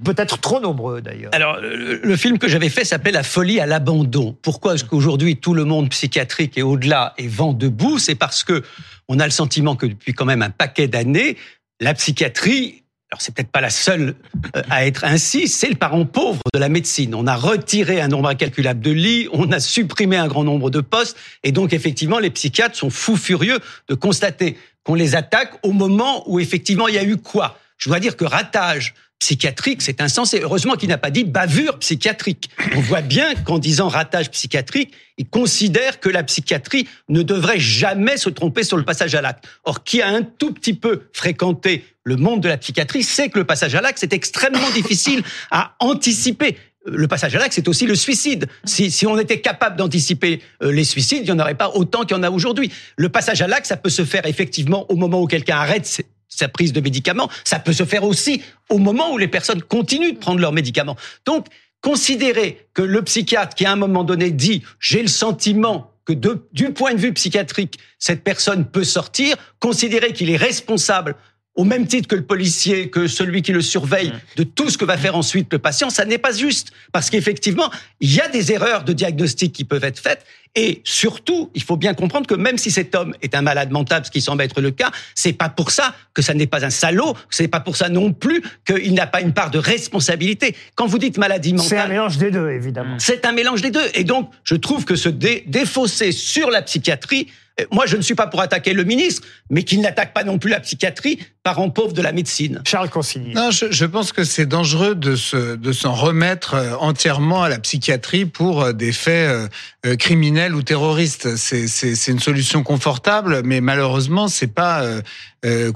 Peut-être 0.05 0.39
trop 0.39 0.61
nombreux 0.61 1.01
d'ailleurs. 1.01 1.31
Alors, 1.35 1.59
le, 1.61 2.17
film 2.17 2.39
que 2.39 2.49
j'avais 2.49 2.69
fait 2.69 2.85
s'appelle 2.85 3.15
La 3.15 3.23
folie 3.23 3.61
à 3.61 3.67
l'abandon. 3.67 4.37
Pourquoi 4.43 4.75
est-ce 4.75 4.85
qu'aujourd'hui 4.85 5.37
tout 5.37 5.55
le 5.55 5.65
monde 5.65 5.89
psychiatrique 5.89 6.59
et 6.59 6.63
au-delà 6.63 7.15
est 7.17 7.29
vent 7.29 7.55
debout? 7.55 7.99
C'est 7.99 8.15
parce 8.15 8.45
que 8.45 8.63
on 9.09 9.19
a 9.19 9.25
le 9.25 9.31
sentiment 9.31 9.75
que 9.75 9.87
depuis 9.87 10.13
quand 10.13 10.27
même 10.27 10.43
un 10.43 10.51
paquet 10.51 10.87
d'années, 10.87 11.37
la 11.81 11.95
psychiatrie 11.95 12.83
alors 13.13 13.23
c'est 13.23 13.33
peut-être 13.33 13.53
pas 13.53 13.61
la 13.61 13.71
seule 13.71 14.17
euh, 14.57 14.63
à 14.69 14.85
être 14.85 15.05
ainsi, 15.05 15.47
c'est 15.47 15.69
le 15.69 15.77
parent 15.77 16.05
pauvre 16.05 16.43
de 16.53 16.59
la 16.59 16.69
médecine. 16.69 17.15
On 17.15 17.27
a 17.29 17.37
retiré 17.37 18.01
un 18.01 18.09
nombre 18.09 18.29
incalculable 18.29 18.81
de 18.81 18.91
lits, 18.91 19.29
on 19.33 19.53
a 19.53 19.61
supprimé 19.61 20.17
un 20.17 20.27
grand 20.27 20.43
nombre 20.43 20.71
de 20.71 20.81
postes, 20.81 21.17
et 21.45 21.53
donc 21.53 21.73
effectivement 21.73 22.19
les 22.19 22.31
psychiatres 22.31 22.75
sont 22.75 22.91
fous 22.91 23.17
furieux 23.17 23.61
de 23.89 23.95
constater 23.95 24.57
qu'on 24.83 24.95
les 24.95 25.15
attaque 25.15 25.53
au 25.63 25.71
moment 25.73 26.29
où 26.29 26.41
effectivement 26.41 26.89
il 26.89 26.95
y 26.95 26.99
a 26.99 27.05
eu 27.05 27.17
quoi? 27.17 27.59
Je 27.79 27.89
dois 27.89 28.01
dire 28.01 28.17
que 28.17 28.25
ratage, 28.25 28.95
psychiatrique, 29.19 29.83
c'est 29.83 30.01
insensé. 30.01 30.41
Heureusement 30.43 30.75
qu'il 30.75 30.89
n'a 30.89 30.99
pas 30.99 31.11
dit 31.11 31.25
bavure 31.25 31.79
psychiatrique. 31.79 32.51
On 32.75 32.81
voit 32.81 33.01
bien 33.01 33.35
qu'en 33.35 33.59
disant 33.59 33.89
ratage 33.89 34.31
psychiatrique, 34.31 34.93
il 35.19 35.29
considère 35.29 36.01
que 36.01 36.09
la 36.09 36.23
psychiatrie 36.23 36.87
ne 37.09 37.23
devrait 37.23 37.59
jamais 37.59 38.17
se 38.19 38.29
tromper 38.29 38.63
sur 38.63 38.77
le 38.77 38.85
passage 38.85 39.15
à 39.15 39.23
l'acte. 39.23 39.45
Or, 39.65 39.85
qui 39.85 40.03
a 40.03 40.09
un 40.09 40.23
tout 40.23 40.53
petit 40.53 40.75
peu 40.75 41.03
fréquenté 41.13 41.85
le 42.05 42.17
monde 42.17 42.41
de 42.43 42.49
la 42.49 42.57
psychiatrie 42.57 43.03
sait 43.03 43.29
que 43.29 43.39
le 43.39 43.45
passage 43.45 43.75
à 43.75 43.81
l'acte, 43.81 43.99
c'est 43.99 44.13
extrêmement 44.13 44.71
difficile 44.71 45.23
à 45.51 45.75
anticiper 45.81 46.57
le 46.87 47.09
passage 47.09 47.35
à 47.35 47.39
l'acte, 47.39 47.55
c'est 47.55 47.67
aussi 47.67 47.87
le 47.87 47.97
suicide. 47.97 48.47
Si, 48.65 48.91
si 48.91 49.07
on 49.07 49.19
était 49.19 49.41
capable 49.41 49.77
d'anticiper 49.77 50.41
euh, 50.63 50.71
les 50.71 50.85
suicides, 50.85 51.23
il 51.23 51.25
n'y 51.25 51.33
en 51.33 51.41
aurait 51.41 51.57
pas 51.57 51.71
autant 51.71 52.05
qu'il 52.05 52.17
y 52.17 52.21
en 52.21 52.23
a 52.23 52.31
aujourd'hui. 52.31 52.71
Le 52.97 53.09
passage 53.09 53.43
à 53.43 53.49
l'acte, 53.49 53.67
ça 53.67 53.77
peut 53.77 53.91
se 53.91 54.05
faire 54.05 54.25
effectivement 54.27 54.89
au 54.91 54.95
moment 54.95 55.21
où 55.21 55.27
quelqu'un 55.27 55.57
arrête 55.57 56.03
sa 56.29 56.49
prise 56.49 56.73
de 56.73 56.81
médicaments. 56.81 57.31
Ça 57.45 57.59
peut 57.59 57.73
se 57.73 57.85
faire 57.85 58.05
aussi 58.05 58.43
au 58.69 58.79
moment 58.79 59.13
où 59.13 59.19
les 59.19 59.29
personnes 59.29 59.63
continuent 59.63 60.13
de 60.13 60.19
prendre 60.19 60.41
leurs 60.41 60.53
médicaments. 60.53 60.97
Donc, 61.25 61.47
considérer 61.81 62.67
que 62.75 62.83
le 62.83 63.03
psychiatre 63.03 63.55
qui 63.55 63.65
à 63.65 63.73
un 63.73 63.77
moment 63.77 64.05
donné 64.05 64.31
dit 64.31 64.63
j'ai 64.81 65.03
le 65.03 65.09
sentiment 65.09 65.93
que 66.05 66.13
du 66.53 66.71
point 66.71 66.95
de 66.95 67.01
vue 67.01 67.13
psychiatrique, 67.13 67.79
cette 67.99 68.23
personne 68.23 68.65
peut 68.65 68.85
sortir, 68.85 69.37
considérer 69.59 70.13
qu'il 70.13 70.31
est 70.31 70.37
responsable 70.37 71.17
au 71.57 71.65
même 71.65 71.87
titre 71.87 72.07
que 72.07 72.15
le 72.15 72.25
policier, 72.25 72.91
que 72.91 73.09
celui 73.09 73.43
qui 73.43 73.53
le 73.53 73.63
surveille, 73.63 74.13
de 74.37 74.43
tout 74.43 74.69
ce 74.69 74.77
que 74.77 74.85
va 74.85 74.99
faire 74.99 75.17
ensuite 75.17 75.51
le 75.53 75.59
patient, 75.59 75.91
ça 75.91 76.05
n'est 76.05 76.19
pas 76.19 76.33
juste. 76.33 76.71
Parce 76.93 77.09
qu'effectivement, 77.11 77.71
il 78.01 78.15
y 78.15 78.21
a 78.21 78.29
des 78.29 78.53
erreurs 78.53 78.85
de 78.85 78.93
diagnostic 78.93 79.53
qui 79.53 79.65
peuvent 79.65 79.85
être 79.85 79.99
faites. 79.99 80.25
Et 80.57 80.81
surtout, 80.85 81.51
il 81.55 81.63
faut 81.63 81.77
bien 81.77 81.93
comprendre 81.93 82.27
que 82.27 82.35
même 82.35 82.57
si 82.57 82.71
cet 82.71 82.95
homme 82.95 83.15
est 83.21 83.35
un 83.35 83.43
malade 83.43 83.71
mental, 83.71 84.05
ce 84.07 84.11
qui 84.11 84.23
semble 84.23 84.43
être 84.43 84.63
le 84.63 84.71
cas, 84.71 84.91
c'est 85.15 85.35
pas 85.35 85.51
pour 85.51 85.71
ça 85.71 85.95
que 86.15 86.23
ça 86.23 86.33
n'est 86.33 86.47
pas 86.47 86.65
un 86.65 86.71
salaud, 86.71 87.15
c'est 87.29 87.47
pas 87.47 87.61
pour 87.61 87.77
ça 87.77 87.91
non 87.91 88.13
plus 88.13 88.43
qu'il 88.65 88.95
n'a 88.95 89.07
pas 89.07 89.21
une 89.21 89.35
part 89.35 89.51
de 89.51 89.59
responsabilité. 89.59 90.57
Quand 90.75 90.87
vous 90.87 90.99
dites 90.99 91.19
maladie 91.19 91.53
mentale. 91.53 91.69
C'est 91.69 91.79
un 91.79 91.89
mélange 91.89 92.17
des 92.17 92.31
deux, 92.31 92.51
évidemment. 92.51 92.97
C'est 92.99 93.27
un 93.27 93.33
mélange 93.33 93.61
des 93.61 93.71
deux. 93.71 93.87
Et 93.95 94.05
donc, 94.05 94.31
je 94.45 94.55
trouve 94.55 94.87
que 94.87 94.97
se 94.97 95.11
défausser 95.11 96.11
sur 96.11 96.51
la 96.51 96.63
psychiatrie, 96.63 97.29
moi, 97.73 97.87
je 97.87 97.97
ne 97.97 98.03
suis 98.03 98.15
pas 98.15 98.27
pour 98.27 98.41
attaquer 98.41 98.75
le 98.75 98.85
ministre, 98.85 99.27
mais 99.49 99.63
qu'il 99.63 99.81
n'attaque 99.81 100.13
pas 100.13 100.25
non 100.25 100.39
plus 100.39 100.51
la 100.51 100.61
psychiatrie, 100.61 101.19
parent 101.43 101.71
pauvre 101.71 101.95
de 101.95 102.03
la 102.03 102.13
médecine. 102.13 102.61
Charles 102.67 102.91
Consigny. 102.91 103.33
Non, 103.33 103.51
je, 103.51 103.85
pense 103.87 104.13
que 104.13 104.25
c'est 104.25 104.45
dangereux 104.45 104.95
de 104.95 105.17
se 105.17 105.57
de 105.57 105.73
s'en 105.73 105.95
remettre 105.95 106.55
euh, 106.55 106.75
entièrement 106.77 107.43
à 107.43 107.49
la 107.49 107.59
psychiatrie 107.59 108.27
pour 108.27 108.63
euh, 108.63 108.73
des 108.73 108.93
faits 108.93 109.49
euh, 109.87 109.97
criminels 109.97 110.55
ou 110.55 110.63
terroristes. 110.63 111.37
C'est 111.37 111.67
c'est 111.67 112.11
une 112.13 112.21
solution 112.21 112.63
confortable, 112.63 113.41
mais 113.45 113.61
malheureusement, 113.61 114.29
c'est 114.29 114.53
pas 114.53 114.85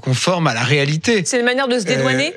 conforme 0.01 0.47
à 0.47 0.53
la 0.53 0.63
réalité. 0.63 1.23
C'est 1.25 1.39
une 1.39 1.45
manière 1.45 1.67
de 1.67 1.79
se 1.79 1.85
dédouaner? 1.85 2.33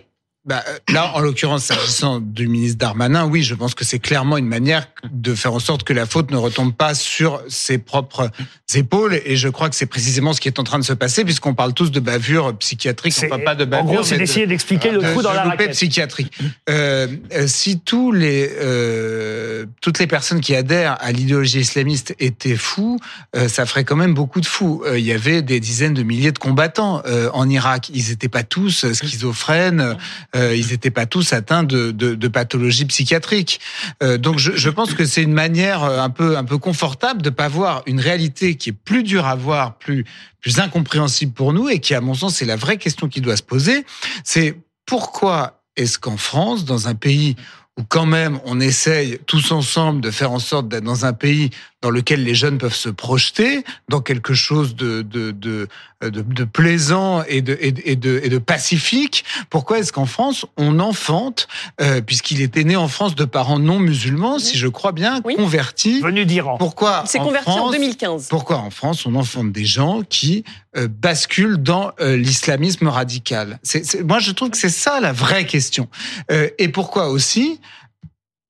Bah, 0.46 0.62
là, 0.90 1.12
en 1.14 1.20
l'occurrence, 1.20 1.64
s'agissant 1.64 2.20
du 2.20 2.48
ministre 2.48 2.78
Darmanin, 2.78 3.24
oui, 3.26 3.42
je 3.42 3.54
pense 3.54 3.74
que 3.74 3.84
c'est 3.84 3.98
clairement 3.98 4.36
une 4.36 4.46
manière 4.46 4.86
de 5.10 5.34
faire 5.34 5.54
en 5.54 5.58
sorte 5.58 5.84
que 5.84 5.92
la 5.92 6.04
faute 6.06 6.30
ne 6.30 6.36
retombe 6.36 6.74
pas 6.74 6.94
sur 6.94 7.40
ses 7.48 7.78
propres 7.78 8.30
épaules. 8.74 9.20
Et 9.24 9.36
je 9.36 9.48
crois 9.48 9.70
que 9.70 9.76
c'est 9.76 9.86
précisément 9.86 10.32
ce 10.32 10.40
qui 10.40 10.48
est 10.48 10.58
en 10.58 10.64
train 10.64 10.78
de 10.78 10.84
se 10.84 10.92
passer, 10.92 11.24
puisqu'on 11.24 11.54
parle 11.54 11.72
tous 11.72 11.90
de 11.90 12.00
bavure 12.00 12.56
psychiatrique, 12.58 13.14
enfin 13.24 13.38
pas 13.38 13.54
de 13.54 13.64
en 13.64 13.68
bavure. 13.68 13.86
gros, 13.94 14.02
c'est 14.02 14.18
d'essayer 14.18 14.46
d'expliquer 14.46 14.90
le 14.90 15.00
de- 15.00 15.10
trou 15.12 15.22
dans 15.22 15.30
de 15.30 15.36
la 15.36 15.44
loupé 15.44 15.56
raquette. 15.56 15.72
psychiatrique. 15.72 16.32
Euh, 16.68 17.06
euh, 17.34 17.46
si 17.46 17.80
tous 17.80 18.12
les, 18.12 18.50
euh, 18.60 19.66
toutes 19.80 19.98
les 19.98 20.06
personnes 20.06 20.40
qui 20.40 20.54
adhèrent 20.54 20.96
à 21.00 21.12
l'idéologie 21.12 21.60
islamiste 21.60 22.14
étaient 22.18 22.56
fous, 22.56 22.98
euh, 23.36 23.48
ça 23.48 23.66
ferait 23.66 23.84
quand 23.84 23.96
même 23.96 24.14
beaucoup 24.14 24.40
de 24.40 24.46
fous. 24.46 24.82
Euh, 24.86 24.98
Il 24.98 25.04
y 25.04 25.12
avait 25.12 25.42
des 25.42 25.60
dizaines 25.60 25.94
de 25.94 26.02
milliers 26.02 26.32
de 26.32 26.38
combattants 26.38 27.02
euh, 27.06 27.30
en 27.32 27.48
Irak. 27.48 27.90
Ils 27.94 28.08
n'étaient 28.10 28.28
pas 28.28 28.42
tous 28.42 28.92
schizophrènes, 28.92 29.96
euh, 30.34 30.54
ils 30.54 30.68
n'étaient 30.68 30.90
pas 30.90 31.06
tous 31.06 31.32
atteints 31.32 31.62
de, 31.62 31.90
de, 31.90 32.14
de 32.14 32.28
pathologies 32.28 32.84
psychiatriques. 32.86 33.60
Euh, 34.02 34.18
donc 34.18 34.38
je, 34.38 34.68
pense 34.70 34.94
que 34.94 35.04
c'est 35.04 35.22
une 35.22 35.32
manière 35.32 35.84
euh, 35.84 36.00
un 36.00 36.10
peu, 36.10 36.36
un 36.36 36.44
peu 36.44 36.58
confortable 36.58 37.22
de 37.22 37.30
pas 37.30 37.48
voir 37.48 37.82
une 37.86 38.00
réalité 38.00 38.56
qui 38.56 38.70
est 38.70 38.72
plus 38.72 39.02
dure 39.02 39.26
à 39.26 39.34
voir, 39.34 39.78
plus, 39.78 40.04
plus 40.40 40.58
incompréhensible 40.58 41.32
pour 41.32 41.52
nous 41.52 41.68
et 41.68 41.78
qui, 41.78 41.94
à 41.94 42.00
mon 42.00 42.14
sens, 42.14 42.36
c'est 42.36 42.44
la 42.44 42.56
vraie 42.56 42.78
question 42.78 43.08
qui 43.08 43.20
doit 43.20 43.36
se 43.36 43.42
poser. 43.42 43.84
C'est 44.24 44.56
pourquoi 44.86 45.62
est-ce 45.76 45.98
qu'en 45.98 46.16
France, 46.16 46.64
dans 46.64 46.88
un 46.88 46.94
pays 46.94 47.36
où 47.78 47.82
quand 47.82 48.06
même 48.06 48.38
on 48.44 48.60
essaye 48.60 49.18
tous 49.26 49.50
ensemble 49.50 50.00
de 50.00 50.10
faire 50.10 50.30
en 50.30 50.38
sorte 50.38 50.68
d'être 50.68 50.84
dans 50.84 51.04
un 51.06 51.12
pays 51.12 51.50
dans 51.84 51.90
lequel 51.90 52.24
les 52.24 52.34
jeunes 52.34 52.56
peuvent 52.56 52.74
se 52.74 52.88
projeter 52.88 53.62
dans 53.90 54.00
quelque 54.00 54.32
chose 54.32 54.74
de 54.74 55.02
de 55.02 55.32
de 55.32 55.68
de, 56.02 56.22
de 56.22 56.44
plaisant 56.44 57.22
et 57.28 57.42
de, 57.42 57.58
et 57.60 57.72
de 57.72 57.82
et 57.84 57.94
de 57.96 58.20
et 58.24 58.28
de 58.30 58.38
pacifique. 58.38 59.22
Pourquoi 59.50 59.80
est-ce 59.80 59.92
qu'en 59.92 60.06
France 60.06 60.46
on 60.56 60.78
enfante, 60.80 61.46
euh, 61.82 62.00
puisqu'il 62.00 62.40
était 62.40 62.64
né 62.64 62.74
en 62.74 62.88
France 62.88 63.14
de 63.14 63.26
parents 63.26 63.58
non 63.58 63.78
musulmans, 63.78 64.38
si 64.38 64.56
je 64.56 64.66
crois 64.66 64.92
bien, 64.92 65.20
Oui. 65.26 65.36
convertis. 65.36 66.00
Venu 66.00 66.24
d'Iran. 66.24 66.56
Pourquoi 66.56 67.04
C'est 67.06 67.18
en 67.18 67.24
converti 67.26 67.50
en 67.50 67.56
France, 67.56 67.72
2015. 67.72 68.28
pourquoi 68.28 68.56
en 68.58 68.70
France 68.70 69.04
on 69.04 69.14
enfante 69.14 69.52
des 69.52 69.66
gens 69.66 70.00
qui 70.08 70.42
euh, 70.78 70.88
basculent 70.88 71.58
dans 71.58 71.92
euh, 72.00 72.16
l'islamisme 72.16 72.88
radical? 72.88 73.58
Moi, 74.04 74.20
je 74.20 74.30
trouve 74.32 74.48
que 74.50 74.56
c'est 74.56 74.70
ça 74.70 75.00
la 75.00 75.12
vraie 75.12 75.44
question. 75.44 75.88
Euh, 76.30 76.48
et 76.58 76.68
pourquoi 76.68 77.08
aussi 77.10 77.60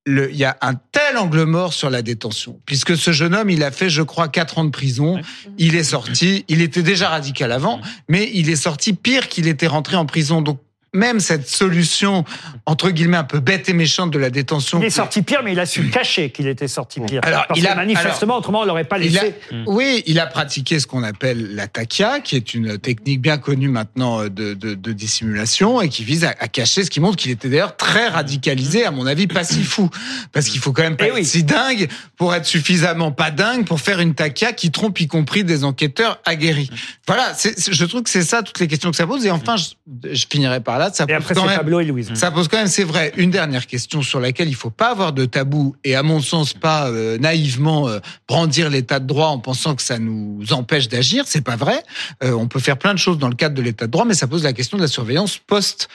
il 0.07 0.35
y 0.35 0.43
a 0.43 0.57
un 0.61 0.75
tel 0.75 1.17
angle 1.17 1.43
mort 1.43 1.73
sur 1.73 1.89
la 1.89 2.01
détention, 2.01 2.59
puisque 2.65 2.95
ce 2.95 3.11
jeune 3.11 3.33
homme, 3.33 3.49
il 3.49 3.63
a 3.63 3.71
fait, 3.71 3.89
je 3.89 4.03
crois, 4.03 4.27
quatre 4.27 4.59
ans 4.59 4.65
de 4.65 4.69
prison. 4.69 5.19
Il 5.57 5.75
est 5.75 5.83
sorti. 5.83 6.45
Il 6.47 6.61
était 6.61 6.83
déjà 6.83 7.09
radical 7.09 7.51
avant, 7.51 7.81
mais 8.07 8.29
il 8.33 8.49
est 8.49 8.55
sorti 8.55 8.93
pire 8.93 9.27
qu'il 9.29 9.47
était 9.47 9.67
rentré 9.67 9.95
en 9.95 10.05
prison. 10.05 10.41
Donc 10.41 10.59
même 10.95 11.19
cette 11.19 11.47
solution 11.47 12.23
entre 12.65 12.89
guillemets 12.89 13.17
un 13.17 13.23
peu 13.23 13.39
bête 13.39 13.69
et 13.69 13.73
méchante 13.73 14.11
de 14.11 14.17
la 14.19 14.29
détention. 14.29 14.79
Il 14.79 14.85
est 14.85 14.87
que- 14.87 14.93
sorti 14.93 15.21
pire, 15.21 15.41
mais 15.43 15.51
il 15.53 15.59
a 15.59 15.65
su 15.65 15.89
cacher 15.89 16.29
qu'il 16.31 16.47
était 16.47 16.67
sorti 16.67 16.99
pire. 17.01 17.21
Alors, 17.23 17.45
Parce 17.47 17.59
il 17.59 17.65
que 17.65 17.69
a- 17.71 17.75
manifestement, 17.75 18.37
autrement, 18.37 18.61
on 18.61 18.65
l'aurait 18.65 18.83
pas 18.85 18.97
Il 18.97 19.17
a- 19.17 19.23
laissé. 19.23 19.35
Oui, 19.67 20.03
il 20.07 20.19
a 20.19 20.25
pratiqué 20.25 20.79
ce 20.79 20.87
qu'on 20.87 21.03
appelle 21.03 21.53
la 21.55 21.67
takia, 21.67 22.19
qui 22.21 22.35
est 22.35 22.53
une 22.53 22.77
technique 22.77 23.21
bien 23.21 23.37
connue 23.37 23.67
maintenant 23.69 24.21
euh, 24.21 24.29
de, 24.29 24.53
de, 24.53 24.73
de 24.73 24.91
dissimulation 24.93 25.81
et 25.81 25.89
qui 25.89 26.03
vise 26.03 26.23
à, 26.23 26.29
à 26.39 26.47
cacher 26.47 26.83
ce 26.83 26.89
qui 26.89 26.99
montre 26.99 27.17
qu'il 27.17 27.31
était 27.31 27.49
d'ailleurs 27.49 27.75
très 27.77 28.07
radicalisé, 28.07 28.85
à 28.85 28.91
mon 28.91 29.05
avis, 29.05 29.27
pas 29.27 29.43
si 29.43 29.63
fou. 29.63 29.89
Parce 30.31 30.47
qu'il 30.47 30.59
faut 30.59 30.71
quand 30.71 30.83
même 30.83 30.97
pas 30.97 31.05
Eh 31.05 31.09
être 31.09 31.15
oui. 31.15 31.25
si 31.25 31.43
dingue 31.43 31.87
pour 32.17 32.33
être 32.33 32.45
suffisamment 32.45 33.11
pas 33.11 33.31
dingue 33.31 33.65
pour 33.65 33.79
faire 33.81 33.99
une 33.99 34.13
takia 34.15 34.53
qui 34.53 34.71
trompe 34.71 34.99
y 35.01 35.07
compris 35.07 35.43
des 35.43 35.63
enquêteurs 35.63 36.19
aguerris. 36.25 36.69
Voilà, 37.07 37.33
c'est- 37.35 37.59
c'est- 37.59 37.73
je 37.73 37.85
trouve 37.85 38.03
que 38.03 38.09
c'est 38.09 38.21
ça 38.23 38.41
toutes 38.43 38.59
les 38.59 38.67
questions 38.67 38.89
que 38.91 38.97
ça 38.97 39.05
pose. 39.07 39.25
Et 39.25 39.31
enfin, 39.31 39.55
je, 39.57 40.13
je 40.13 40.25
finirai 40.29 40.61
par 40.61 40.79
là. 40.79 40.84
Ça 40.93 41.05
Et 41.07 41.13
pose 41.13 41.15
après, 41.17 41.35
quand 41.35 41.45
même 41.45 41.57
Pablo 41.57 41.79
et 41.79 41.85
Louise. 41.85 42.11
ça 42.13 42.31
pose 42.31 42.47
quand 42.47 42.57
même, 42.57 42.67
c'est 42.67 42.83
vrai, 42.83 43.11
une 43.17 43.31
dernière 43.31 43.67
question 43.67 44.01
sur 44.01 44.19
laquelle 44.19 44.47
il 44.47 44.55
faut 44.55 44.69
pas 44.69 44.91
avoir 44.91 45.13
de 45.13 45.25
tabou 45.25 45.75
et 45.83 45.95
à 45.95 46.03
mon 46.03 46.21
sens 46.21 46.53
pas 46.53 46.87
euh, 46.89 47.17
naïvement 47.17 47.87
euh, 47.87 47.99
brandir 48.27 48.69
l'état 48.69 48.99
de 48.99 49.07
droit 49.07 49.27
en 49.27 49.39
pensant 49.39 49.75
que 49.75 49.81
ça 49.81 49.99
nous 49.99 50.41
empêche 50.51 50.87
d'agir. 50.87 51.25
C'est 51.27 51.43
pas 51.43 51.55
vrai. 51.55 51.83
Euh, 52.23 52.31
on 52.33 52.47
peut 52.47 52.59
faire 52.59 52.77
plein 52.77 52.93
de 52.93 52.99
choses 52.99 53.17
dans 53.17 53.29
le 53.29 53.35
cadre 53.35 53.55
de 53.55 53.61
l'état 53.61 53.87
de 53.87 53.91
droit, 53.91 54.05
mais 54.05 54.13
ça 54.13 54.27
pose 54.27 54.43
la 54.43 54.53
question 54.53 54.77
de 54.77 54.81
la 54.81 54.87
surveillance 54.87 55.37
post 55.37 55.87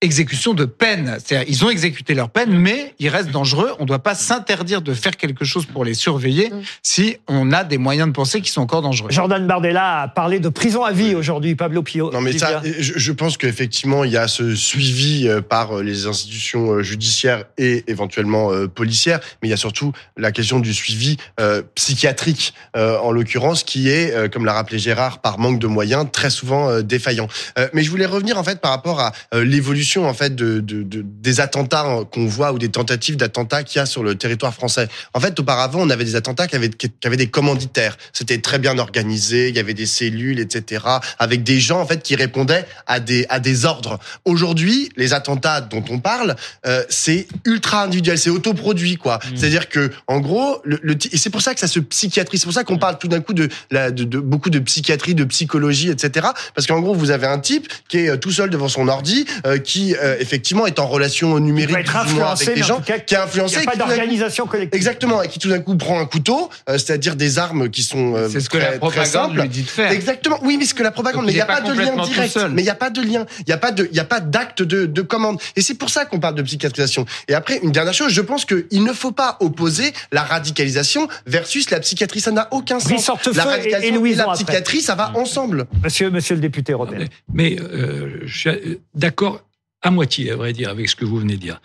exécution 0.00 0.54
de 0.54 0.64
peine. 0.64 1.16
C'est-à-dire, 1.24 1.48
ils 1.48 1.64
ont 1.64 1.70
exécuté 1.70 2.14
leur 2.14 2.30
peine, 2.30 2.50
mais 2.50 2.94
ils 2.98 3.08
restent 3.08 3.30
dangereux. 3.30 3.72
On 3.78 3.82
ne 3.82 3.88
doit 3.88 4.02
pas 4.02 4.14
s'interdire 4.14 4.82
de 4.82 4.94
faire 4.94 5.16
quelque 5.16 5.44
chose 5.44 5.66
pour 5.66 5.84
les 5.84 5.94
surveiller 5.94 6.46
Mm. 6.50 6.62
si 6.82 7.16
on 7.28 7.52
a 7.52 7.64
des 7.64 7.78
moyens 7.78 8.08
de 8.08 8.12
penser 8.12 8.40
qui 8.40 8.50
sont 8.50 8.60
encore 8.60 8.82
dangereux. 8.82 9.10
Jordan 9.10 9.46
Bardella 9.46 10.02
a 10.02 10.08
parlé 10.08 10.40
de 10.40 10.48
prison 10.48 10.84
à 10.84 10.92
vie 10.92 11.14
aujourd'hui, 11.14 11.54
Pablo 11.54 11.82
Pio. 11.82 12.10
Non, 12.12 12.20
mais 12.20 12.36
ça, 12.36 12.62
je, 12.64 13.12
pense 13.12 13.36
qu'effectivement, 13.36 14.04
il 14.04 14.12
y 14.12 14.16
a 14.16 14.28
ce 14.28 14.54
suivi 14.54 15.28
euh, 15.28 15.40
par 15.40 15.82
les 15.82 16.06
institutions 16.06 16.72
euh, 16.72 16.82
judiciaires 16.82 17.44
et 17.58 17.84
éventuellement 17.88 18.52
euh, 18.52 18.68
policières, 18.68 19.20
mais 19.42 19.48
il 19.48 19.50
y 19.50 19.54
a 19.54 19.58
surtout 19.58 19.92
la 20.16 20.32
question 20.32 20.60
du 20.60 20.74
suivi 20.74 21.16
euh, 21.40 21.62
psychiatrique, 21.74 22.54
euh, 22.76 22.98
en 22.98 23.12
l'occurrence, 23.12 23.62
qui 23.62 23.88
est, 23.88 24.12
euh, 24.12 24.28
comme 24.28 24.44
l'a 24.44 24.52
rappelé 24.52 24.78
Gérard, 24.78 25.20
par 25.20 25.38
manque 25.38 25.58
de 25.58 25.66
moyens, 25.66 26.06
très 26.12 26.30
souvent 26.30 26.68
euh, 26.68 26.82
défaillant. 26.82 27.28
Euh, 27.58 27.68
mais 27.72 27.82
je 27.82 27.90
voulais 27.90 28.06
revenir 28.06 28.38
en 28.38 28.44
fait 28.44 28.60
par 28.60 28.70
rapport 28.70 29.00
à 29.00 29.12
euh, 29.34 29.44
l'évolution 29.86 30.08
en 30.08 30.14
fait 30.14 30.34
de, 30.34 30.60
de, 30.60 30.82
de- 30.82 31.04
des 31.04 31.40
attentats 31.40 31.86
euh, 31.86 32.04
qu'on 32.04 32.26
voit 32.26 32.52
ou 32.52 32.58
des 32.58 32.68
tentatives 32.70 33.16
d'attentats 33.16 33.62
qu'il 33.62 33.78
y 33.78 33.82
a 33.82 33.86
sur 33.86 34.02
le 34.02 34.14
territoire 34.16 34.52
français. 34.54 34.88
En 35.14 35.20
fait, 35.20 35.38
auparavant, 35.38 35.80
on 35.82 35.90
avait 35.90 36.04
des 36.04 36.16
attentats 36.16 36.46
qui 36.46 36.56
avaient, 36.56 36.70
qui 36.70 36.90
avaient 37.04 37.16
des 37.16 37.28
commanditaires. 37.28 37.96
C'était 38.12 38.38
très 38.40 38.58
bien 38.58 38.78
organisé, 38.78 39.48
il 39.48 39.56
y 39.56 39.58
avait 39.58 39.74
des 39.74 39.86
cellules, 39.86 40.38
etc., 40.40 40.84
avec 41.18 41.42
des 41.42 41.60
gens 41.60 41.80
en 41.80 41.86
fait 41.86 42.02
qui 42.02 42.16
répondaient 42.16 42.66
à 42.86 43.00
des 43.00 43.26
à 43.28 43.38
des 43.40 43.64
ordres. 43.64 43.98
Aujourd'hui, 44.24 44.90
les 44.96 45.12
attentats 45.12 45.60
dont 45.60 45.84
on 45.90 45.98
parle, 45.98 46.36
euh, 46.66 46.82
c'est 46.88 47.26
ultra 47.44 47.84
individuel, 47.84 48.18
c'est 48.18 48.30
autoproduit 48.30 48.96
quoi. 48.96 49.18
C'est-à-dire 49.34 49.68
que 49.68 49.90
en 50.06 50.20
gros, 50.20 50.60
le, 50.64 50.78
le 50.82 50.94
et 51.12 51.16
c'est 51.18 51.30
pour 51.30 51.42
ça 51.42 51.54
que 51.54 51.60
ça 51.60 51.68
se 51.68 51.80
psychiatrie. 51.80 52.38
C'est 52.38 52.46
pour 52.46 52.54
ça 52.54 52.64
qu'on 52.64 52.78
parle 52.78 52.98
tout 52.98 53.08
d'un 53.08 53.20
coup 53.20 53.34
de, 53.34 53.48
la, 53.70 53.90
de, 53.90 54.04
de 54.04 54.18
beaucoup 54.18 54.50
de 54.50 54.58
psychiatrie, 54.58 55.14
de 55.14 55.24
psychologie, 55.24 55.90
etc. 55.90 56.26
Parce 56.54 56.66
qu'en 56.66 56.80
gros, 56.80 56.94
vous 56.94 57.10
avez 57.10 57.26
un 57.26 57.38
type 57.38 57.68
qui 57.88 57.98
est 57.98 58.08
euh, 58.10 58.16
tout 58.16 58.32
seul 58.32 58.50
devant 58.50 58.68
son 58.68 58.88
ordi, 58.88 59.26
euh, 59.46 59.58
qui 59.58 59.75
euh, 60.02 60.16
effectivement 60.20 60.66
est 60.66 60.78
en 60.78 60.86
relation 60.86 61.38
numérique 61.38 61.76
être 61.76 61.96
avec 61.96 62.46
des 62.46 62.54
mais 62.56 62.62
en 62.62 62.66
gens, 62.66 62.76
tout 62.78 62.82
cas, 62.84 62.98
qui 62.98 63.14
est 63.14 63.18
influencé, 63.18 63.56
a 63.58 63.62
et 63.62 63.64
pas 63.66 63.72
qui 63.72 63.78
d'organisation 63.78 64.46
collective. 64.46 64.76
Exactement, 64.76 65.22
et 65.22 65.28
qui 65.28 65.38
tout 65.38 65.48
d'un 65.48 65.60
coup 65.60 65.76
prend 65.76 66.00
un 66.00 66.06
couteau, 66.06 66.48
euh, 66.68 66.78
c'est-à-dire 66.78 67.16
des 67.16 67.38
armes 67.38 67.68
qui 67.70 67.82
sont 67.82 68.14
euh, 68.14 68.28
C'est 68.30 68.40
ce 68.40 68.48
que 68.50 68.56
très, 68.58 68.66
la 68.66 68.70
très 68.72 68.78
propagande 68.78 69.36
lui 69.36 69.48
dit 69.48 69.62
de 69.62 69.68
faire. 69.68 69.90
Exactement. 69.90 70.38
Oui, 70.42 70.56
mais 70.58 70.64
ce 70.64 70.74
que 70.74 70.82
la 70.82 70.90
propagande, 70.90 71.22
Donc, 71.22 71.26
mais 71.26 71.32
il 71.32 71.36
n'y 71.36 71.40
a 71.40 71.46
pas 71.46 71.60
pas 71.60 71.68
de 71.68 71.72
lien 71.80 72.04
direct. 72.04 72.36
Mais 72.52 72.62
il 72.62 72.64
n'y 72.64 72.70
a 72.70 72.74
pas 72.74 72.90
de 72.90 73.00
lien. 73.02 73.26
Il 73.40 73.44
n'y 73.48 73.52
a 73.52 73.58
pas 73.58 73.72
de, 73.72 73.88
il 73.90 73.96
y 73.96 74.00
a 74.00 74.04
pas 74.04 74.20
d'acte 74.20 74.62
de, 74.62 74.86
de 74.86 75.02
commande. 75.02 75.40
Et 75.56 75.62
c'est 75.62 75.74
pour 75.74 75.90
ça 75.90 76.04
qu'on 76.04 76.20
parle 76.20 76.34
de 76.34 76.42
psychiatrisation. 76.42 77.04
Et 77.28 77.34
après, 77.34 77.58
une 77.62 77.72
dernière 77.72 77.94
chose, 77.94 78.12
je 78.12 78.20
pense 78.22 78.44
qu'il 78.44 78.82
ne 78.84 78.92
faut 78.92 79.12
pas 79.12 79.36
opposer 79.40 79.92
la 80.12 80.22
radicalisation 80.22 81.08
versus 81.26 81.70
la 81.70 81.80
psychiatrie. 81.80 82.20
Ça 82.20 82.30
n'a 82.30 82.48
aucun 82.50 82.78
sens. 82.80 83.08
La 83.08 83.12
et- 83.14 83.36
et 83.36 83.40
radicalisation 83.40 83.88
et, 83.94 83.98
Louison 83.98 84.16
la 84.18 84.22
après. 84.24 84.36
psychiatrie, 84.44 84.80
ça 84.80 84.94
va 84.94 85.12
ensemble. 85.16 85.66
Monsieur, 85.82 86.10
monsieur 86.10 86.34
le 86.34 86.40
député 86.40 86.72
européen. 86.72 87.04
Mais 87.32 87.56
euh, 87.60 88.20
je 88.24 88.38
suis 88.38 88.78
d'accord 88.94 89.42
à 89.86 89.90
moitié, 89.90 90.30
à 90.32 90.36
vrai 90.36 90.52
dire, 90.52 90.68
avec 90.68 90.88
ce 90.88 90.96
que 90.96 91.04
vous 91.04 91.18
venez 91.18 91.34
de 91.36 91.40
dire. 91.40 91.60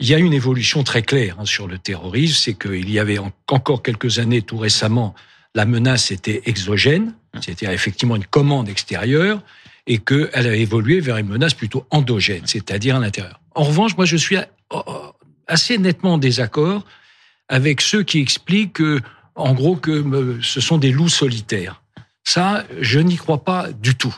Il 0.00 0.08
y 0.08 0.14
a 0.14 0.18
une 0.18 0.32
évolution 0.32 0.82
très 0.84 1.02
claire 1.02 1.36
hein, 1.38 1.44
sur 1.44 1.66
le 1.68 1.78
terrorisme, 1.78 2.34
c'est 2.34 2.54
qu'il 2.54 2.88
y 2.90 2.98
avait 2.98 3.18
en- 3.18 3.32
encore 3.50 3.82
quelques 3.82 4.18
années, 4.18 4.40
tout 4.40 4.56
récemment, 4.56 5.14
la 5.54 5.66
menace 5.66 6.10
était 6.10 6.42
exogène, 6.46 7.14
c'était 7.42 7.72
effectivement 7.72 8.16
une 8.16 8.24
commande 8.24 8.68
extérieure, 8.68 9.42
et 9.86 9.98
qu'elle 9.98 10.46
a 10.46 10.54
évolué 10.54 11.00
vers 11.00 11.16
une 11.18 11.28
menace 11.28 11.54
plutôt 11.54 11.86
endogène, 11.90 12.42
c'est-à-dire 12.46 12.96
à 12.96 13.00
l'intérieur. 13.00 13.40
En 13.54 13.64
revanche, 13.64 13.96
moi, 13.96 14.06
je 14.06 14.16
suis 14.16 14.36
a- 14.36 14.48
assez 15.46 15.78
nettement 15.78 16.14
en 16.14 16.18
désaccord 16.18 16.84
avec 17.48 17.80
ceux 17.80 18.02
qui 18.02 18.18
expliquent 18.20 18.74
que, 18.74 19.00
en 19.34 19.52
gros, 19.54 19.76
que 19.76 19.90
euh, 19.90 20.38
ce 20.42 20.60
sont 20.60 20.78
des 20.78 20.90
loups 20.90 21.08
solitaires. 21.08 21.82
Ça, 22.24 22.64
je 22.80 22.98
n'y 22.98 23.16
crois 23.16 23.44
pas 23.44 23.70
du 23.72 23.94
tout. 23.94 24.14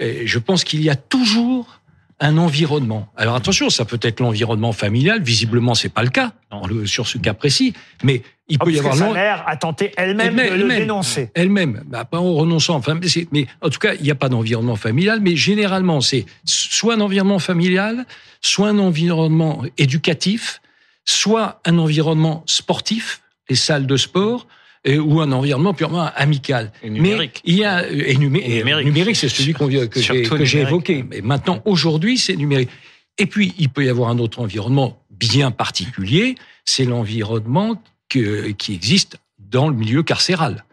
Je 0.00 0.38
pense 0.40 0.64
qu'il 0.64 0.82
y 0.82 0.90
a 0.90 0.96
toujours 0.96 1.80
un 2.22 2.38
environnement. 2.38 3.08
Alors 3.16 3.34
attention, 3.34 3.68
ça 3.68 3.84
peut 3.84 3.98
être 4.00 4.20
l'environnement 4.20 4.72
familial. 4.72 5.22
Visiblement, 5.22 5.74
c'est 5.74 5.88
pas 5.88 6.04
le 6.04 6.08
cas 6.10 6.32
le- 6.68 6.86
sur 6.86 7.06
ce 7.08 7.18
cas 7.18 7.34
précis, 7.34 7.74
mais 8.04 8.22
il 8.48 8.58
Oh, 8.60 8.64
peut 8.64 8.72
y 8.72 8.78
avoir 8.78 8.94
sa 8.94 9.10
mère 9.12 9.42
a 9.46 9.56
tenté 9.56 9.92
elle-même 9.96 10.36
de 10.36 10.40
Elle-même, 10.40 10.54
le 10.54 10.60
elle-même. 10.62 10.78
dénoncer. 10.78 11.30
elle-même, 11.34 11.82
bah, 11.86 12.04
pas 12.04 12.18
en 12.20 12.32
renonçant. 12.34 12.76
Enfin, 12.76 12.98
mais 13.32 13.46
en 13.60 13.68
tout 13.70 13.78
cas, 13.80 13.94
il 13.94 14.02
n'y 14.02 14.10
a 14.10 14.14
pas 14.14 14.28
d'environnement 14.28 14.76
familial. 14.76 15.18
Mais 15.20 15.34
généralement, 15.34 16.00
c'est 16.00 16.24
soit 16.44 16.94
un 16.94 17.00
environnement 17.00 17.38
familial, 17.40 18.06
soit 18.40 18.68
un 18.68 18.78
environnement 18.78 19.62
éducatif, 19.78 20.60
soit 21.04 21.60
un 21.66 21.78
environnement 21.78 22.44
sportif, 22.46 23.22
les 23.48 23.56
salles 23.56 23.86
de 23.86 23.96
sport, 23.96 24.46
et, 24.84 24.98
ou 24.98 25.20
un 25.20 25.30
environnement 25.32 25.74
purement 25.74 26.10
amical. 26.14 26.72
Et 26.82 26.90
numérique. 26.90 27.42
Mais 27.44 27.52
il 27.52 27.58
y 27.58 27.64
a 27.64 27.88
et, 27.88 28.14
numé- 28.16 28.42
Et 28.44 28.58
numérique. 28.58 28.86
numérique, 28.86 29.16
c'est 29.16 29.28
celui 29.28 29.52
vient- 29.68 29.86
que 29.86 30.00
j'ai 30.44 30.60
évoqué. 30.60 31.04
Mais 31.08 31.20
maintenant, 31.20 31.62
aujourd'hui, 31.64 32.18
c'est 32.18 32.36
numérique. 32.36 32.70
Et 33.18 33.26
puis, 33.26 33.54
il 33.58 33.68
peut 33.68 33.84
y 33.84 33.88
avoir 33.88 34.08
un 34.10 34.18
autre 34.18 34.40
environnement 34.40 34.98
bien 35.10 35.50
particulier, 35.50 36.34
c'est 36.64 36.84
l'environnement 36.84 37.80
qui 38.08 38.74
existe 38.74 39.18
dans 39.38 39.68
le 39.68 39.74
milieu 39.74 40.02
carcéral. 40.02 40.64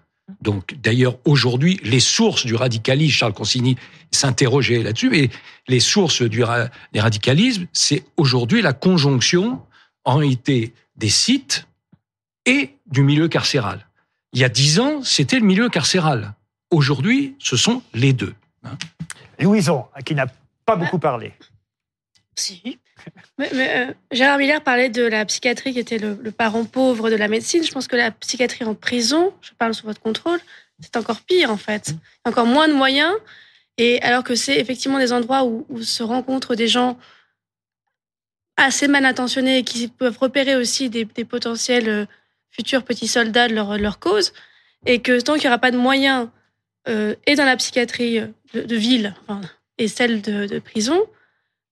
Donc, 0.42 0.76
d'ailleurs, 0.82 1.18
aujourd'hui, 1.26 1.80
les 1.84 2.00
sources 2.00 2.46
du 2.46 2.56
radicalisme, 2.56 3.14
Charles 3.14 3.34
Consigny 3.34 3.78
s'interrogeait 4.12 4.84
là-dessus, 4.84 5.16
et 5.18 5.30
les 5.68 5.80
sources 5.80 6.22
du 6.22 6.44
ra- 6.44 6.70
des 6.94 7.00
radicalismes, 7.00 7.66
c'est 7.74 8.04
aujourd'hui 8.18 8.62
la 8.62 8.74
conjonction, 8.74 9.62
en 10.06 10.16
réalité, 10.18 10.74
des 10.98 11.10
sites 11.10 11.66
et 12.46 12.72
du 12.92 13.02
milieu 13.04 13.28
carcéral. 13.28 13.88
Il 14.34 14.40
y 14.40 14.44
a 14.44 14.50
dix 14.50 14.80
ans, 14.80 15.04
c'était 15.04 15.40
le 15.40 15.46
milieu 15.46 15.70
carcéral. 15.70 16.34
Aujourd'hui, 16.72 17.36
ce 17.40 17.58
sont 17.58 17.82
les 17.94 18.14
deux. 18.14 18.34
Louison, 19.40 19.86
qui 20.06 20.16
n'a 20.16 20.28
pas 20.66 20.76
beaucoup 20.76 21.00
parlé. 21.00 21.34
Si. 22.36 22.80
Mais, 23.38 23.50
mais, 23.54 23.78
euh, 23.78 23.94
Gérard 24.12 24.38
Miller 24.38 24.62
parlait 24.62 24.90
de 24.90 25.04
la 25.04 25.26
psychiatrie 25.26 25.74
qui 25.74 25.80
était 25.80 25.98
le, 25.98 26.20
le 26.22 26.32
parent 26.32 26.66
pauvre 26.66 27.10
de 27.10 27.16
la 27.16 27.28
médecine. 27.28 27.64
Je 27.64 27.72
pense 27.72 27.88
que 27.88 27.96
la 27.96 28.12
psychiatrie 28.12 28.66
en 28.66 28.76
prison, 28.76 29.34
je 29.42 29.52
parle 29.58 29.74
sous 29.74 29.86
votre 29.86 30.02
contrôle, 30.02 30.40
c'est 30.80 30.98
encore 30.98 31.22
pire 31.22 31.50
en 31.50 31.58
fait. 31.58 31.90
Il 31.90 31.94
y 31.94 31.98
a 32.26 32.30
encore 32.30 32.46
moins 32.46 32.68
de 32.68 32.74
moyens. 32.74 33.14
Et 33.78 34.02
alors 34.02 34.24
que 34.24 34.36
c'est 34.36 34.60
effectivement 34.60 35.00
des 35.00 35.14
endroits 35.14 35.46
où, 35.46 35.66
où 35.70 35.82
se 35.82 36.04
rencontrent 36.04 36.56
des 36.56 36.68
gens 36.68 37.00
assez 38.58 38.90
mal 38.90 39.06
intentionnés 39.06 39.60
et 39.60 39.64
qui 39.64 39.88
peuvent 39.88 40.18
repérer 40.20 40.58
aussi 40.58 40.90
des, 40.90 41.06
des 41.06 41.26
potentiels 41.26 41.90
euh, 41.90 42.06
futurs 42.52 42.84
petits 42.84 43.08
soldats 43.08 43.48
de 43.48 43.54
leur, 43.54 44.00
cause. 44.00 44.34
Et 44.86 45.02
que 45.02 45.20
tant 45.20 45.34
qu'il 45.34 45.44
n'y 45.44 45.48
aura 45.48 45.58
pas 45.58 45.72
de 45.72 45.78
moyens, 45.78 46.30
euh, 46.88 47.16
et 47.28 47.36
dans 47.36 47.46
la 47.46 47.58
psychiatrie 47.58 48.22
de, 48.54 48.76
ville 48.76 49.16
enfin, 49.28 49.42
et 49.78 49.88
celle 49.88 50.22
de 50.22 50.60
prison, 50.60 51.00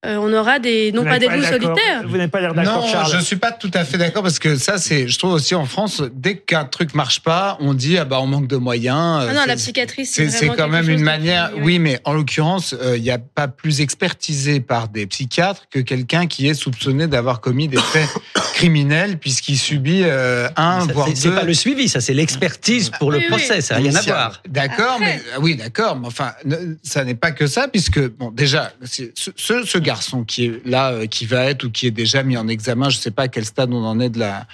euh, 0.08 0.18
on 0.22 0.34
aura 0.34 0.60
des 0.60 0.92
non 0.94 1.02
Vous 1.04 1.08
pas 1.10 1.20
des 1.20 1.28
loups 1.28 1.44
solitaires. 1.44 2.04
Vous 2.06 2.18
n'avez 2.18 2.30
pas 2.30 2.40
l'air 2.42 2.54
d'accord, 2.54 2.82
Non, 2.86 2.88
Charles. 2.92 3.12
je 3.14 3.20
suis 3.24 3.36
pas 3.36 3.52
tout 3.52 3.72
à 3.74 3.84
fait 3.84 3.98
d'accord 3.98 4.24
parce 4.24 4.40
que 4.40 4.56
ça, 4.56 4.78
c'est, 4.78 5.08
je 5.08 5.20
trouve 5.20 5.34
aussi 5.34 5.54
en 5.56 5.66
France, 5.66 6.02
dès 6.14 6.38
qu'un 6.38 6.66
truc 6.66 6.94
marche 6.96 7.20
pas, 7.22 7.58
on 7.60 7.74
dit 7.74 7.98
ah 7.98 8.06
bah 8.06 8.20
on 8.22 8.28
manque 8.28 8.48
de 8.48 8.56
moyens. 8.58 9.26
Ah 9.30 9.34
non, 9.34 9.42
C'est- 9.42 9.48
la 9.48 9.56
psychiatrie, 9.56 10.06
c'est 10.06 10.48
quand 10.56 10.68
même 10.70 10.90
une 10.90 11.02
manière. 11.04 11.52
oui, 11.56 11.62
Oui, 11.68 11.80
mais 11.80 12.00
en 12.06 12.14
l'occurrence, 12.14 12.74
euh, 12.82 12.96
il 12.98 13.04
n'y 13.04 13.12
a 13.12 13.18
pas 13.20 13.48
plus 13.50 13.82
expertisé 13.82 14.60
par 14.62 14.88
des 14.88 15.06
psychiatres 15.08 15.64
que 15.70 15.80
quelqu'un 15.80 16.28
qui 16.28 16.48
est 16.48 16.54
soupçonné 16.54 17.08
d'avoir 17.08 17.42
commis 17.42 17.68
des 17.68 17.78
faits 17.78 18.08
criminels 18.54 19.18
puisqu'il 19.20 19.58
subit 19.58 20.02
euh, 20.06 20.48
un 20.56 20.88
Ça, 20.88 20.94
voire 20.94 21.08
c'est- 21.10 21.16
C'est 21.16 21.30
deux. 21.30 21.36
pas 21.36 21.44
le 21.44 21.54
suivi, 21.54 21.90
ça, 21.90 22.00
c'est 22.00 22.14
l'expertise 22.14 22.90
pour 23.00 23.12
le 23.12 23.18
Oui, 23.18 23.24
oui. 23.26 23.38
procès, 23.38 23.62
ça 23.62 23.76
n'a 23.76 23.82
rien 23.82 23.96
à 23.96 24.02
voir. 24.02 24.42
D'accord, 24.48 24.98
mais 25.00 25.22
ah 25.36 25.40
oui, 25.42 25.56
d'accord, 25.56 25.98
mais 26.00 26.08
enfin, 26.08 26.32
ne- 26.46 26.76
ça 26.84 27.04
n'est 27.04 27.16
pas 27.16 27.32
que 27.32 27.48
ça, 27.48 27.68
puisque 27.68 28.00
bon, 28.00 28.32
déjà, 28.32 28.72
ce, 28.86 29.04
ce, 29.36 29.64
ce 29.66 29.78
garçon 29.78 29.97
qui 30.28 30.46
est 30.46 30.62
là, 30.66 30.92
euh, 30.92 31.06
qui 31.08 31.26
va 31.26 31.46
être 31.46 31.64
ou 31.66 31.70
qui 31.72 31.88
est 31.88 31.92
déjà 31.92 32.24
mis 32.24 32.38
en 32.38 32.48
examen, 32.48 32.90
je 32.90 32.98
ne 32.98 33.02
sais 33.02 33.12
pas 33.12 33.24
à 33.24 33.28
quel 33.28 33.46
stade 33.46 33.72
on 33.74 33.84
en 33.84 34.00
est 34.00 34.10
de 34.10 34.20
la 34.20 34.46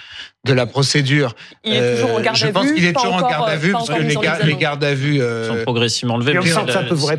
de 0.46 0.52
la 0.52 0.66
procédure. 0.66 1.34
Il 1.64 1.72
est 1.72 1.94
toujours 1.96 2.10
en 2.16 2.18
Euh, 2.18 2.22
garde 2.22 2.36
Je 2.36 2.46
à 2.46 2.52
pense 2.52 2.66
vue. 2.66 2.74
qu'il 2.74 2.84
est 2.84 2.92
toujours 2.92 3.14
en 3.14 3.28
garde 3.28 3.48
à 3.48 3.52
euh, 3.52 3.56
vue, 3.56 3.72
parce 3.72 3.88
que 3.88 3.94
les, 4.02 4.14
gar- 4.14 4.44
les 4.44 4.56
gardes 4.56 4.84
à 4.84 4.92
vue. 4.94 5.22
Euh, 5.22 5.48
sont 5.48 5.62
progressivement 5.62 6.18
levés. 6.18 6.34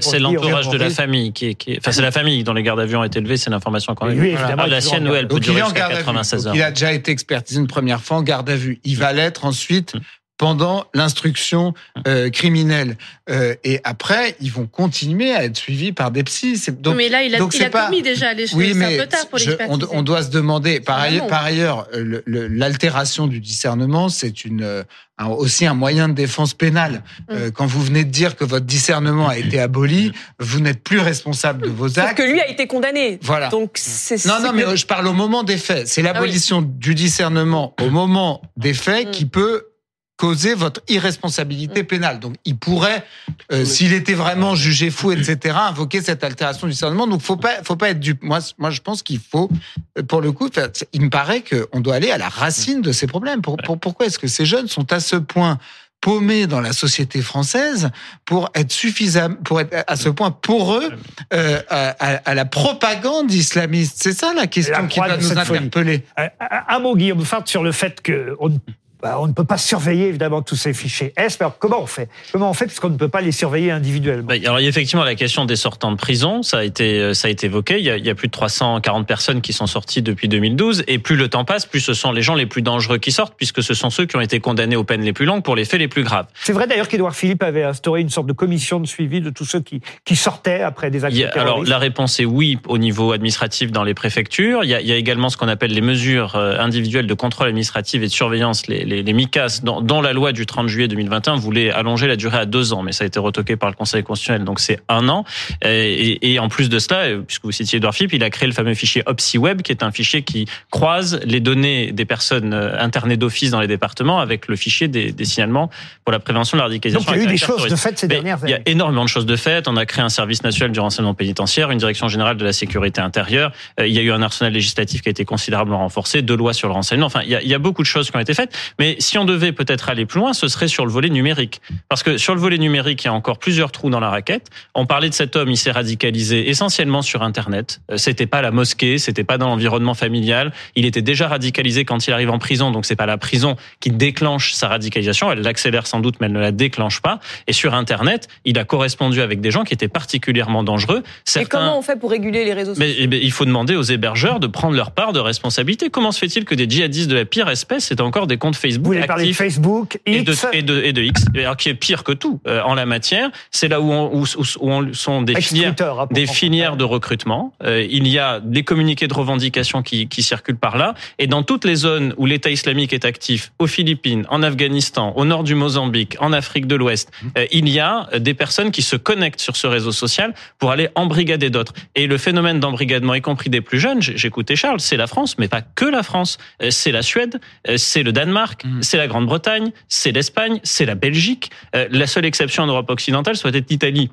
C'est 0.02 0.20
l'entourage 0.20 0.70
de 0.70 0.78
la 0.78 0.90
famille 0.92 1.34
qui 1.34 1.48
est, 1.48 1.56
qui 1.56 1.72
est- 1.74 1.78
enfin 1.80 1.92
c'est 1.92 2.02
la 2.04 2.12
famille 2.12 2.44
dont 2.44 2.54
les 2.54 2.62
gardes 2.64 2.80
à 2.80 2.86
vue 2.86 2.96
ont 2.96 3.04
été 3.04 3.18
élevés, 3.20 3.38
c'est 3.38 3.50
l'information 3.50 3.96
qu'on 3.96 4.08
a. 4.08 4.14
Lui, 4.14 4.36
Ah, 4.38 4.68
la 4.68 4.80
sienne, 4.82 5.08
ouais, 5.10 5.20
elle 5.20 5.28
peut 5.28 5.40
durer 5.40 5.62
en 5.62 5.66
jusqu'à 5.66 5.80
garde 5.80 5.94
à 5.94 5.96
vue. 5.96 6.02
96 6.02 6.44
Donc, 6.44 6.50
heures. 6.52 6.56
il 6.56 6.62
a 6.62 6.70
déjà 6.72 6.94
été 6.94 7.12
expertisé 7.12 7.60
une 7.60 7.68
première 7.68 8.02
fois 8.02 8.18
en 8.18 8.22
garde 8.24 8.50
à 8.50 8.56
vue. 8.56 8.80
Il 8.84 8.98
va 8.98 9.12
l'être 9.14 9.46
ensuite 9.46 9.96
Mm. 9.96 10.00
Pendant 10.38 10.86
l'instruction 10.94 11.74
euh, 12.08 12.30
criminelle. 12.30 12.98
Euh, 13.30 13.56
et 13.64 13.80
après, 13.84 14.36
ils 14.42 14.52
vont 14.52 14.68
continuer 14.68 15.34
à 15.34 15.46
être 15.46 15.56
suivis 15.58 15.92
par 15.94 16.12
des 16.12 16.24
psys. 16.24 16.62
Donc, 16.80 16.96
mais 16.98 17.10
là, 17.10 17.24
il 17.24 17.34
a, 17.36 17.38
donc 17.40 17.54
il 17.56 17.60
c'est 17.60 17.66
a 17.66 17.70
pas- 17.70 17.86
commis 17.86 18.02
déjà 18.02 18.34
les 18.34 18.48
choses. 18.48 18.58
oui, 18.58 18.70
c'est 18.74 18.74
mais 18.76 19.00
un 19.00 19.04
peu 19.04 19.08
tard 19.08 19.28
pour 19.30 19.40
je- 19.40 19.52
on, 19.70 19.80
on 19.92 20.02
doit 20.04 20.24
se 20.24 20.30
demander. 20.30 20.80
Par, 20.82 20.98
Ah 21.00 21.04
ailleurs, 21.04 21.28
par 21.28 21.44
ailleurs, 21.44 21.88
le- 21.94 22.22
le- 22.26 22.48
l'altération 22.48 23.28
du 23.28 23.40
discernement, 23.40 24.10
c'est 24.10 24.44
une 24.46 24.62
euh, 24.64 24.84
un- 25.18 25.28
aussi 25.28 25.66
un 25.66 25.74
moyen 25.74 26.10
de 26.10 26.14
défense 26.14 26.54
pénale. 26.54 27.02
Mm. 27.30 27.32
Euh, 27.34 27.52
quand 27.52 27.66
vous 27.66 27.82
venez 27.82 28.04
de 28.04 28.12
dire 28.12 28.36
que 28.36 28.44
votre 28.44 28.66
discernement 28.66 29.30
a 29.30 29.38
été 29.38 29.60
aboli, 29.60 30.12
vous 30.40 30.60
n'êtes 30.60 30.84
plus 30.84 31.00
responsable 31.00 31.64
de 31.64 31.70
vos 31.70 31.88
Sauf 31.88 32.00
actes. 32.00 32.18
que 32.18 32.24
lui 32.24 32.42
a 32.42 32.50
été 32.50 32.68
condamné. 32.68 33.20
Voilà. 33.22 33.48
Donc 33.50 33.72
c'est. 33.76 34.26
Non, 34.26 34.42
non, 34.42 34.52
mais 34.54 34.64
que- 34.64 34.76
je 34.76 34.86
parle 34.86 35.08
au 35.08 35.14
moment 35.14 35.44
des 35.44 35.58
faits. 35.58 35.88
C'est 35.88 36.02
l'abolition 36.02 36.62
du 36.62 36.94
discernement 36.94 37.74
au 37.82 37.90
moment 37.90 38.42
des 38.58 38.74
faits 38.74 39.08
Mm. 39.08 39.12
qui 39.12 39.26
peut 39.26 39.68
causer 40.18 40.54
votre 40.54 40.82
irresponsabilité 40.88 41.84
pénale. 41.84 42.20
Donc, 42.20 42.36
il 42.46 42.56
pourrait, 42.58 43.04
euh, 43.52 43.66
s'il 43.66 43.92
était 43.94 44.14
vraiment 44.14 44.56
jugé 44.56 44.90
fou, 44.90 45.12
etc., 45.12 45.56
invoquer 45.60 46.02
cette 46.02 46.24
altération 46.24 46.68
du 46.68 46.74
discernement. 46.74 47.06
Donc, 47.08 47.22
faut 47.22 47.36
pas, 47.38 47.64
faut 47.64 47.76
pas 47.76 47.90
être 47.90 48.00
dupe. 48.00 48.24
Moi, 48.24 48.40
moi, 48.58 48.70
je 48.72 48.82
pense 48.82 49.04
qu'il 49.04 49.20
faut, 49.20 49.50
euh, 49.98 50.04
pour 50.04 50.22
le 50.22 50.32
coup, 50.32 50.50
il 50.94 51.02
me 51.02 51.10
paraît 51.10 51.44
qu'on 51.44 51.80
doit 51.82 51.96
aller 51.96 52.12
à 52.12 52.18
la 52.18 52.30
racine 52.30 52.82
de 52.82 52.92
ces 52.92 53.08
problèmes. 53.08 53.42
Pour, 53.42 53.58
pour- 53.58 53.80
pourquoi 53.80 54.06
est-ce 54.06 54.20
que 54.20 54.28
ces 54.28 54.46
jeunes 54.46 54.68
sont 54.68 54.92
à 54.94 55.00
ce 55.00 55.18
point 55.18 55.58
paumés 56.02 56.46
dans 56.46 56.62
la 56.62 56.72
société 56.72 57.22
française 57.22 57.90
pour 58.26 58.50
être 58.54 58.72
suffisant, 58.72 59.34
pour 59.44 59.60
être 59.60 59.84
à 59.88 59.96
ce 59.96 60.08
point 60.10 60.30
pour 60.32 60.76
eux 60.76 60.90
euh, 61.34 61.62
à, 61.70 61.90
à- 62.00 62.16
à 62.30 62.34
la 62.36 62.46
propagande 62.46 63.32
islamiste? 63.34 63.98
C'est 64.02 64.14
ça 64.14 64.34
la 64.34 64.48
question 64.48 64.74
La 64.84 64.88
qui 64.88 65.00
doit 65.00 65.18
nous 65.18 65.38
interpeller. 65.38 66.06
Euh, 66.20 66.28
Un 66.70 66.80
mot, 66.80 66.96
Guillaume 66.96 67.26
Fart, 67.26 67.48
sur 67.48 67.64
le 67.64 67.72
fait 67.74 68.02
qu'on 68.06 68.50
ne, 68.50 68.58
bah, 69.02 69.18
on 69.20 69.28
ne 69.28 69.34
peut 69.34 69.44
pas 69.44 69.58
surveiller 69.58 70.08
évidemment 70.08 70.42
tous 70.42 70.56
ces 70.56 70.74
fichiers 70.74 71.14
S. 71.18 71.38
Alors 71.40 71.58
comment 71.58 71.82
on 71.82 71.86
fait? 71.86 72.10
Comment 72.32 72.50
on 72.50 72.54
fait? 72.54 72.66
Puisqu'on 72.68 72.90
ne 72.90 72.98
peut 72.98 73.08
pas 73.10 73.22
les 73.22 73.32
surveiller 73.32 73.72
individuellement 73.72 74.28
Bah, 74.28 74.36
alors 74.44 74.60
il 74.60 74.64
y 74.64 74.66
a 74.66 74.70
effectivement 74.70 75.04
la 75.04 75.16
question 75.16 75.46
des 75.46 75.56
sortants 75.56 75.92
de 75.92 75.98
prison, 75.98 76.44
ça 76.44 76.60
a 76.60 76.64
été 76.64 77.00
euh, 77.00 77.14
ça 77.14 77.28
a 77.28 77.32
été 77.32 77.48
évoqué. 77.48 77.78
Il 77.80 77.86
y 77.86 77.90
a, 77.90 77.98
il 77.98 78.06
y 78.06 78.10
a 78.10 78.16
plus 78.16 78.28
de 78.28 78.32
340 78.32 79.06
personnes 79.08 79.42
qui 79.42 79.54
sont 79.54 79.68
sorties 79.68 80.02
depuis 80.02 80.28
2012, 80.28 80.84
et 80.88 80.98
plus 81.00 81.16
le 81.16 81.28
temps 81.30 81.46
passe, 81.46 81.66
plus 81.66 81.80
ce 81.80 81.94
sont 81.94 82.12
les 82.12 82.22
gens 82.22 82.36
les 82.36 82.46
plus 82.46 82.62
dangereux 82.62 82.98
qui 82.98 83.12
sortent, 83.12 83.36
puisque 83.38 83.62
ce 83.64 83.74
sont 83.74 83.90
ceux 83.90 84.06
qui 84.06 84.16
ont 84.16 84.22
été 84.22 84.40
condamnés 84.40 84.76
aux 84.76 84.84
peines 84.84 85.02
les 85.02 85.14
plus 85.14 85.26
longues 85.26 85.44
pour 85.44 85.56
les 85.56 85.66
faits 85.66 85.80
les 85.80 85.88
plus 85.88 86.04
graves. 86.04 86.28
C'est 86.44 86.54
vrai 86.54 86.68
d'ailleurs 86.68 86.88
qu'Édouard 86.88 87.16
Philippe 87.16 87.44
avait 87.44 87.64
instauré 87.64 88.02
une 88.02 88.10
sorte 88.10 88.28
de 88.28 88.34
commission 88.34 88.80
de 88.80 88.88
suivi 88.88 89.22
de 89.22 89.30
tous 89.30 89.46
ceux 89.46 89.60
qui, 89.62 89.82
qui 90.06 90.16
sortaient 90.16 90.62
après 90.62 90.90
des 90.92 91.06
actes 91.06 91.16
a- 91.18 91.20
alors 91.34 91.34
terroristes. 91.46 91.70
la 91.70 91.78
réponse 91.78 92.20
est 92.20 92.26
oui 92.26 92.58
au 92.68 92.78
niveau 92.78 93.12
administratif 93.12 93.72
dans 93.72 93.84
les 93.84 93.94
préfectures. 93.94 94.64
Il 94.64 94.70
y 94.70 94.74
a, 94.76 94.82
il 94.82 94.88
y 94.88 94.92
a 94.92 94.96
également 94.96 95.30
ce 95.30 95.38
qu'on 95.38 95.48
appelle 95.48 95.72
les 95.74 95.82
mesures 95.82 96.36
euh, 96.36 96.60
individuelles 96.60 97.08
de 97.08 97.14
contrôle 97.14 97.48
administratif 97.48 98.02
et 98.02 98.06
de 98.08 98.12
surveillance, 98.12 98.68
les, 98.68 98.85
les, 98.86 99.04
les 99.04 99.14
MICAS, 99.14 99.62
dont 99.64 100.02
la 100.02 100.14
loi 100.14 100.32
du 100.32 100.46
30 100.46 100.68
juillet 100.68 100.88
2021 100.88 101.36
voulait 101.36 101.72
allonger 101.72 102.08
la 102.08 102.16
durée 102.16 102.38
à 102.38 102.46
deux 102.46 102.74
ans, 102.74 102.84
mais 102.84 102.92
ça 102.92 103.04
a 103.04 103.08
été 103.08 103.20
retoqué 103.20 103.56
par 103.56 103.70
le 103.70 103.76
Conseil 103.76 104.04
constitutionnel, 104.04 104.44
donc 104.46 104.60
c'est 104.60 104.80
un 104.90 105.10
an. 105.10 105.26
Et, 105.64 106.34
et 106.34 106.40
en 106.40 106.48
plus 106.50 106.70
de 106.70 106.80
cela, 106.80 107.00
euh, 107.06 107.22
puisque 107.22 107.44
vous 107.44 107.52
citiez 107.52 107.78
Edouard 107.78 107.94
Philippe, 107.94 108.14
il 108.14 108.24
a 108.24 108.30
créé 108.30 108.48
le 108.48 108.54
fameux 108.54 108.74
fichier 108.74 109.04
OpsiWeb, 109.06 109.62
qui 109.62 109.72
est 109.72 109.84
un 109.84 109.92
fichier 109.92 110.22
qui 110.24 110.46
croise 110.72 111.20
les 111.26 111.40
données 111.40 111.92
des 111.92 112.06
personnes 112.06 112.54
euh, 112.54 112.80
internées 112.80 113.18
d'office 113.18 113.52
dans 113.52 113.60
les 113.62 113.68
départements 113.68 114.20
avec 114.20 114.48
le 114.48 114.56
fichier 114.56 114.88
des, 114.88 115.12
des 115.12 115.26
signalements 115.26 115.70
pour 116.04 116.12
la 116.12 116.20
prévention 116.20 116.58
de 116.58 116.60
la 116.60 116.66
radicalisation. 116.68 117.06
Donc 117.06 117.16
il 117.16 117.24
y 117.24 117.26
a 117.26 117.30
eu 117.30 117.32
des 117.32 117.38
choses 117.38 117.68
de 117.68 117.76
fait 117.76 117.98
ces 117.98 118.08
Mais 118.08 118.16
dernières 118.16 118.40
Il 118.44 118.50
y 118.50 118.54
a 118.54 118.58
années. 118.58 118.64
énormément 118.68 119.04
de 119.04 119.10
choses 119.10 119.26
de 119.26 119.36
faites. 119.36 119.68
On 119.68 119.78
a 119.78 119.86
créé 119.86 120.04
un 120.04 120.10
service 120.10 120.44
national 120.44 120.72
du 120.72 120.80
renseignement 120.80 121.14
pénitentiaire, 121.14 121.72
une 121.72 121.80
direction 121.80 122.08
générale 122.08 122.38
de 122.38 122.46
la 122.46 122.54
sécurité 122.54 123.02
intérieure. 123.02 123.52
Euh, 123.80 123.88
Il 123.88 123.94
y 123.94 124.00
a 124.00 124.02
eu 124.02 124.12
un 124.12 124.22
arsenal 124.22 124.54
législatif 124.54 125.02
qui 125.02 125.10
a 125.10 125.12
été 125.12 125.26
considérablement 125.26 125.80
renforcé, 125.80 126.22
deux 126.22 126.36
lois 126.36 126.54
sur 126.54 126.68
le 126.68 126.74
renseignement. 126.74 127.08
Enfin, 127.08 127.22
il 127.24 127.30
y 127.30 127.36
a, 127.36 127.42
il 127.42 127.48
y 127.48 127.54
a 127.54 127.60
beaucoup 127.60 127.82
de 127.82 127.88
choses 127.88 128.10
qui 128.12 128.18
ont 128.18 128.20
été 128.20 128.34
faites. 128.34 128.56
Mais 128.80 128.96
si 129.00 129.18
on 129.18 129.26
devait 129.26 129.52
peut-être 129.52 129.90
aller 129.90 130.06
plus 130.06 130.20
loin, 130.20 130.34
ce 130.34 130.48
serait 130.48 130.68
sur 130.68 130.86
le 130.86 130.92
volet 130.92 131.10
numérique. 131.10 131.62
Parce 131.90 132.04
que 132.04 132.18
sur 132.18 132.36
le 132.36 132.42
volet 132.42 132.58
numérique, 132.58 133.04
il 133.04 133.08
y 133.08 133.10
a 133.10 133.14
encore 133.14 133.38
plusieurs 133.38 133.72
trous 133.72 133.90
dans 133.90 134.00
la 134.00 134.10
raquette. 134.10 134.50
On 134.74 134.86
parlait 134.86 135.10
de 135.10 135.14
cet 135.14 135.36
homme, 135.36 135.50
il 135.50 135.58
s'est 135.58 135.72
radicalisé 135.72 136.50
essentiellement 136.50 137.02
sur 137.02 137.24
Internet. 137.24 137.82
Euh, 137.92 137.98
C'était 137.98 138.28
pas 138.28 138.42
la 138.42 138.52
mosquée, 138.52 138.98
c'était 138.98 139.24
pas 139.24 139.38
dans 139.38 139.48
l'environnement 139.48 139.94
familial. 139.94 140.52
Il 140.76 140.86
était 140.86 141.02
déjà 141.02 141.28
radicalisé 141.28 141.86
quand 141.86 142.08
il 142.08 142.14
arrive 142.14 142.30
en 142.30 142.40
prison, 142.40 142.72
donc 142.72 142.86
c'est 142.86 142.96
pas 142.96 143.06
la 143.06 143.18
prison 143.18 143.56
qui 143.80 143.92
déclenche 143.92 144.54
sa 144.54 144.68
radicalisation. 144.68 145.32
Elle 145.32 145.42
l'accélère 145.42 145.88
sans 145.88 146.00
doute, 146.00 146.16
mais 146.20 146.28
elle 146.28 146.34
ne 146.34 146.40
la 146.40 146.52
déclenche 146.52 147.02
pas. 147.02 147.20
Et 147.48 147.54
sur 147.54 147.74
Internet, 147.74 148.28
il 148.46 148.60
a 148.60 148.64
correspondu 148.64 149.22
avec 149.22 149.42
des 149.42 149.52
gens 149.52 149.64
qui 149.64 149.74
étaient 149.74 149.88
particulièrement 149.88 150.64
dangereux. 150.64 151.00
Et 151.06 151.10
Certains... 151.26 151.60
comment 151.60 151.80
on 151.80 151.82
fait 151.82 151.98
pour 151.98 152.12
réguler 152.12 152.46
les 152.46 152.54
réseaux 152.54 152.76
sociaux 152.76 152.88
Mais, 152.88 152.96
eh 152.98 153.08
bien, 153.08 153.20
il 153.22 153.32
faut 153.32 153.46
demander 153.46 153.76
aux 153.76 153.84
hébergeurs 153.84 154.40
de 154.40 154.48
prendre 154.48 154.76
leur 154.76 154.92
part 154.92 155.14
de 155.14 155.20
responsabilité. 155.20 155.90
Comment 155.90 156.12
se 156.12 156.20
fait-il 156.20 156.46
que 156.46 156.56
des 156.56 156.70
djihadistes 156.70 157.10
de 157.10 157.16
la 157.16 157.26
pire 157.26 157.50
espèce 157.50 157.92
aient 157.92 158.02
encore 158.02 158.28
des 158.28 158.38
comptes 158.38 158.56
Vous 158.66 158.72
Facebook 158.74 158.86
voulez 158.86 159.06
parler 159.08 159.28
de 159.28 159.34
Facebook, 159.34 160.00
et 160.06 160.22
de, 160.22 160.32
X, 160.34 160.46
et, 160.54 160.62
de, 160.62 160.82
et 160.84 160.94
de 160.94 161.02
X, 161.02 161.26
alors 161.36 161.58
qui 161.58 161.70
est 161.70 161.74
pire 161.76 162.04
que 162.04 162.12
tout 162.12 162.40
euh, 162.48 162.62
en 162.62 162.74
la 162.76 162.86
matière. 162.86 163.30
C'est 163.52 163.68
là 163.68 163.80
où, 163.82 163.92
on, 163.92 164.14
où, 164.14 164.24
où- 164.24 164.44
où 164.60 164.72
on 164.72 164.94
sont 164.94 165.22
des 165.22 165.34
filières, 165.42 165.76
hein, 165.80 166.08
des 166.12 166.26
filières 166.28 166.78
de 166.78 166.84
recrutement. 166.84 167.54
Euh, 167.64 167.86
il 167.90 168.08
y 168.08 168.20
a 168.20 168.40
des 168.40 168.64
communiqués 168.64 169.08
de 169.08 169.14
revendication 169.14 169.82
qui, 169.84 170.08
qui 170.08 170.24
circulent 170.24 170.58
par 170.58 170.78
là. 170.78 170.94
Et 171.20 171.28
dans 171.28 171.44
toutes 171.44 171.66
les 171.66 171.76
zones 171.76 172.14
où 172.18 172.26
l'État 172.26 172.50
islamique 172.50 172.94
est 172.94 173.06
actif, 173.06 173.52
aux 173.60 173.68
Philippines, 173.68 174.26
en 174.30 174.42
Afghanistan, 174.44 175.14
au 175.16 175.26
nord 175.26 175.44
du 175.44 175.56
Mozambique, 175.56 176.16
en 176.20 176.34
Afrique 176.34 176.68
de 176.68 176.76
l'Ouest, 176.76 177.12
euh, 177.38 177.46
il 177.52 177.68
y 177.70 177.80
a 177.80 178.08
des 178.18 178.34
personnes 178.34 178.72
qui 178.72 178.82
se 178.82 178.96
connectent 178.96 179.42
sur 179.42 179.56
ce 179.56 179.68
réseau 179.68 179.92
social 179.92 180.34
pour 180.60 180.72
aller 180.72 180.90
embrigader 180.96 181.50
d'autres. 181.50 181.74
Et 181.96 182.08
le 182.08 182.18
phénomène 182.18 182.60
d'embrigadement, 182.60 183.14
y 183.14 183.22
compris 183.22 183.50
des 183.50 183.62
plus 183.62 183.80
jeunes, 183.80 184.02
j'écoutais 184.02 184.56
Charles, 184.56 184.80
c'est 184.80 184.98
la 184.98 185.08
France, 185.08 185.38
mais 185.38 185.48
pas 185.48 185.62
que 185.62 185.86
la 185.86 186.04
France. 186.04 186.38
Euh, 186.62 186.70
C'est 186.72 186.92
la 186.92 187.02
Suède, 187.02 187.40
euh, 187.68 187.78
c'est 187.78 188.04
le 188.04 188.12
Danemark, 188.12 188.55
c'est 188.82 188.98
la 188.98 189.08
Grande-Bretagne, 189.08 189.72
c'est 189.88 190.12
l'Espagne, 190.12 190.60
c'est 190.64 190.86
la 190.86 190.96
Belgique. 190.96 191.52
Euh, 191.76 191.88
La 191.92 192.08
seule 192.08 192.26
exception 192.26 192.64
en 192.64 192.68
Europe 192.68 192.90
occidentale 192.90 193.36
soit 193.36 193.54
être 193.56 193.70
l'Italie 193.70 194.10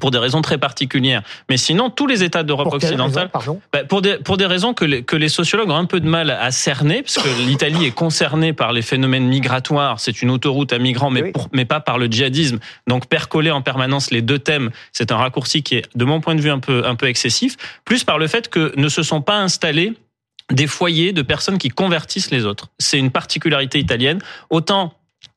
pour 0.00 0.12
des 0.12 0.18
raisons 0.18 0.42
très 0.42 0.58
particulières. 0.58 1.22
Mais 1.50 1.56
sinon, 1.56 1.90
tous 1.90 2.06
les 2.06 2.22
États 2.22 2.44
d'Europe 2.44 2.72
occidentale, 2.72 3.24
raison, 3.24 3.28
pardon 3.32 3.60
bah, 3.72 3.82
pour 3.82 4.00
des 4.00 4.18
pour 4.18 4.36
des 4.36 4.46
raisons 4.46 4.72
que 4.72 4.84
les, 4.84 5.02
que 5.02 5.16
les 5.16 5.28
sociologues 5.28 5.70
ont 5.70 5.76
un 5.76 5.86
peu 5.86 5.98
de 5.98 6.06
mal 6.08 6.30
à 6.30 6.52
cerner, 6.52 7.02
parce 7.02 7.18
que 7.18 7.28
l'Italie 7.46 7.84
est 7.84 7.90
concernée 7.90 8.52
par 8.52 8.72
les 8.72 8.82
phénomènes 8.82 9.26
migratoires. 9.26 9.98
C'est 9.98 10.22
une 10.22 10.30
autoroute 10.30 10.72
à 10.72 10.78
migrants, 10.78 11.10
mais 11.10 11.22
Oui. 11.24 11.32
pour, 11.32 11.48
mais 11.52 11.64
pas 11.64 11.80
par 11.80 11.98
le 11.98 12.06
djihadisme. 12.06 12.60
Donc 12.86 13.06
percoler 13.08 13.50
en 13.50 13.60
permanence 13.60 14.12
les 14.12 14.22
deux 14.22 14.38
thèmes, 14.38 14.70
c'est 14.92 15.10
un 15.10 15.16
raccourci 15.16 15.64
qui 15.64 15.76
est, 15.76 15.84
de 15.96 16.04
mon 16.04 16.20
point 16.20 16.36
de 16.36 16.40
vue, 16.40 16.50
un 16.50 16.60
peu 16.60 16.86
un 16.86 16.94
peu 16.94 17.06
excessif. 17.06 17.56
Plus 17.84 18.04
par 18.04 18.18
le 18.18 18.28
fait 18.28 18.48
que 18.48 18.72
ne 18.76 18.88
se 18.88 19.02
sont 19.02 19.20
pas 19.20 19.38
installés 19.38 19.94
des 20.52 20.66
foyers 20.66 21.12
de 21.12 21.22
personnes 21.22 21.58
qui 21.58 21.68
convertissent 21.68 22.30
les 22.30 22.44
autres. 22.44 22.68
C'est 22.78 22.98
une 22.98 23.10
particularité 23.10 23.78
italienne. 23.78 24.20
Autant 24.50 24.94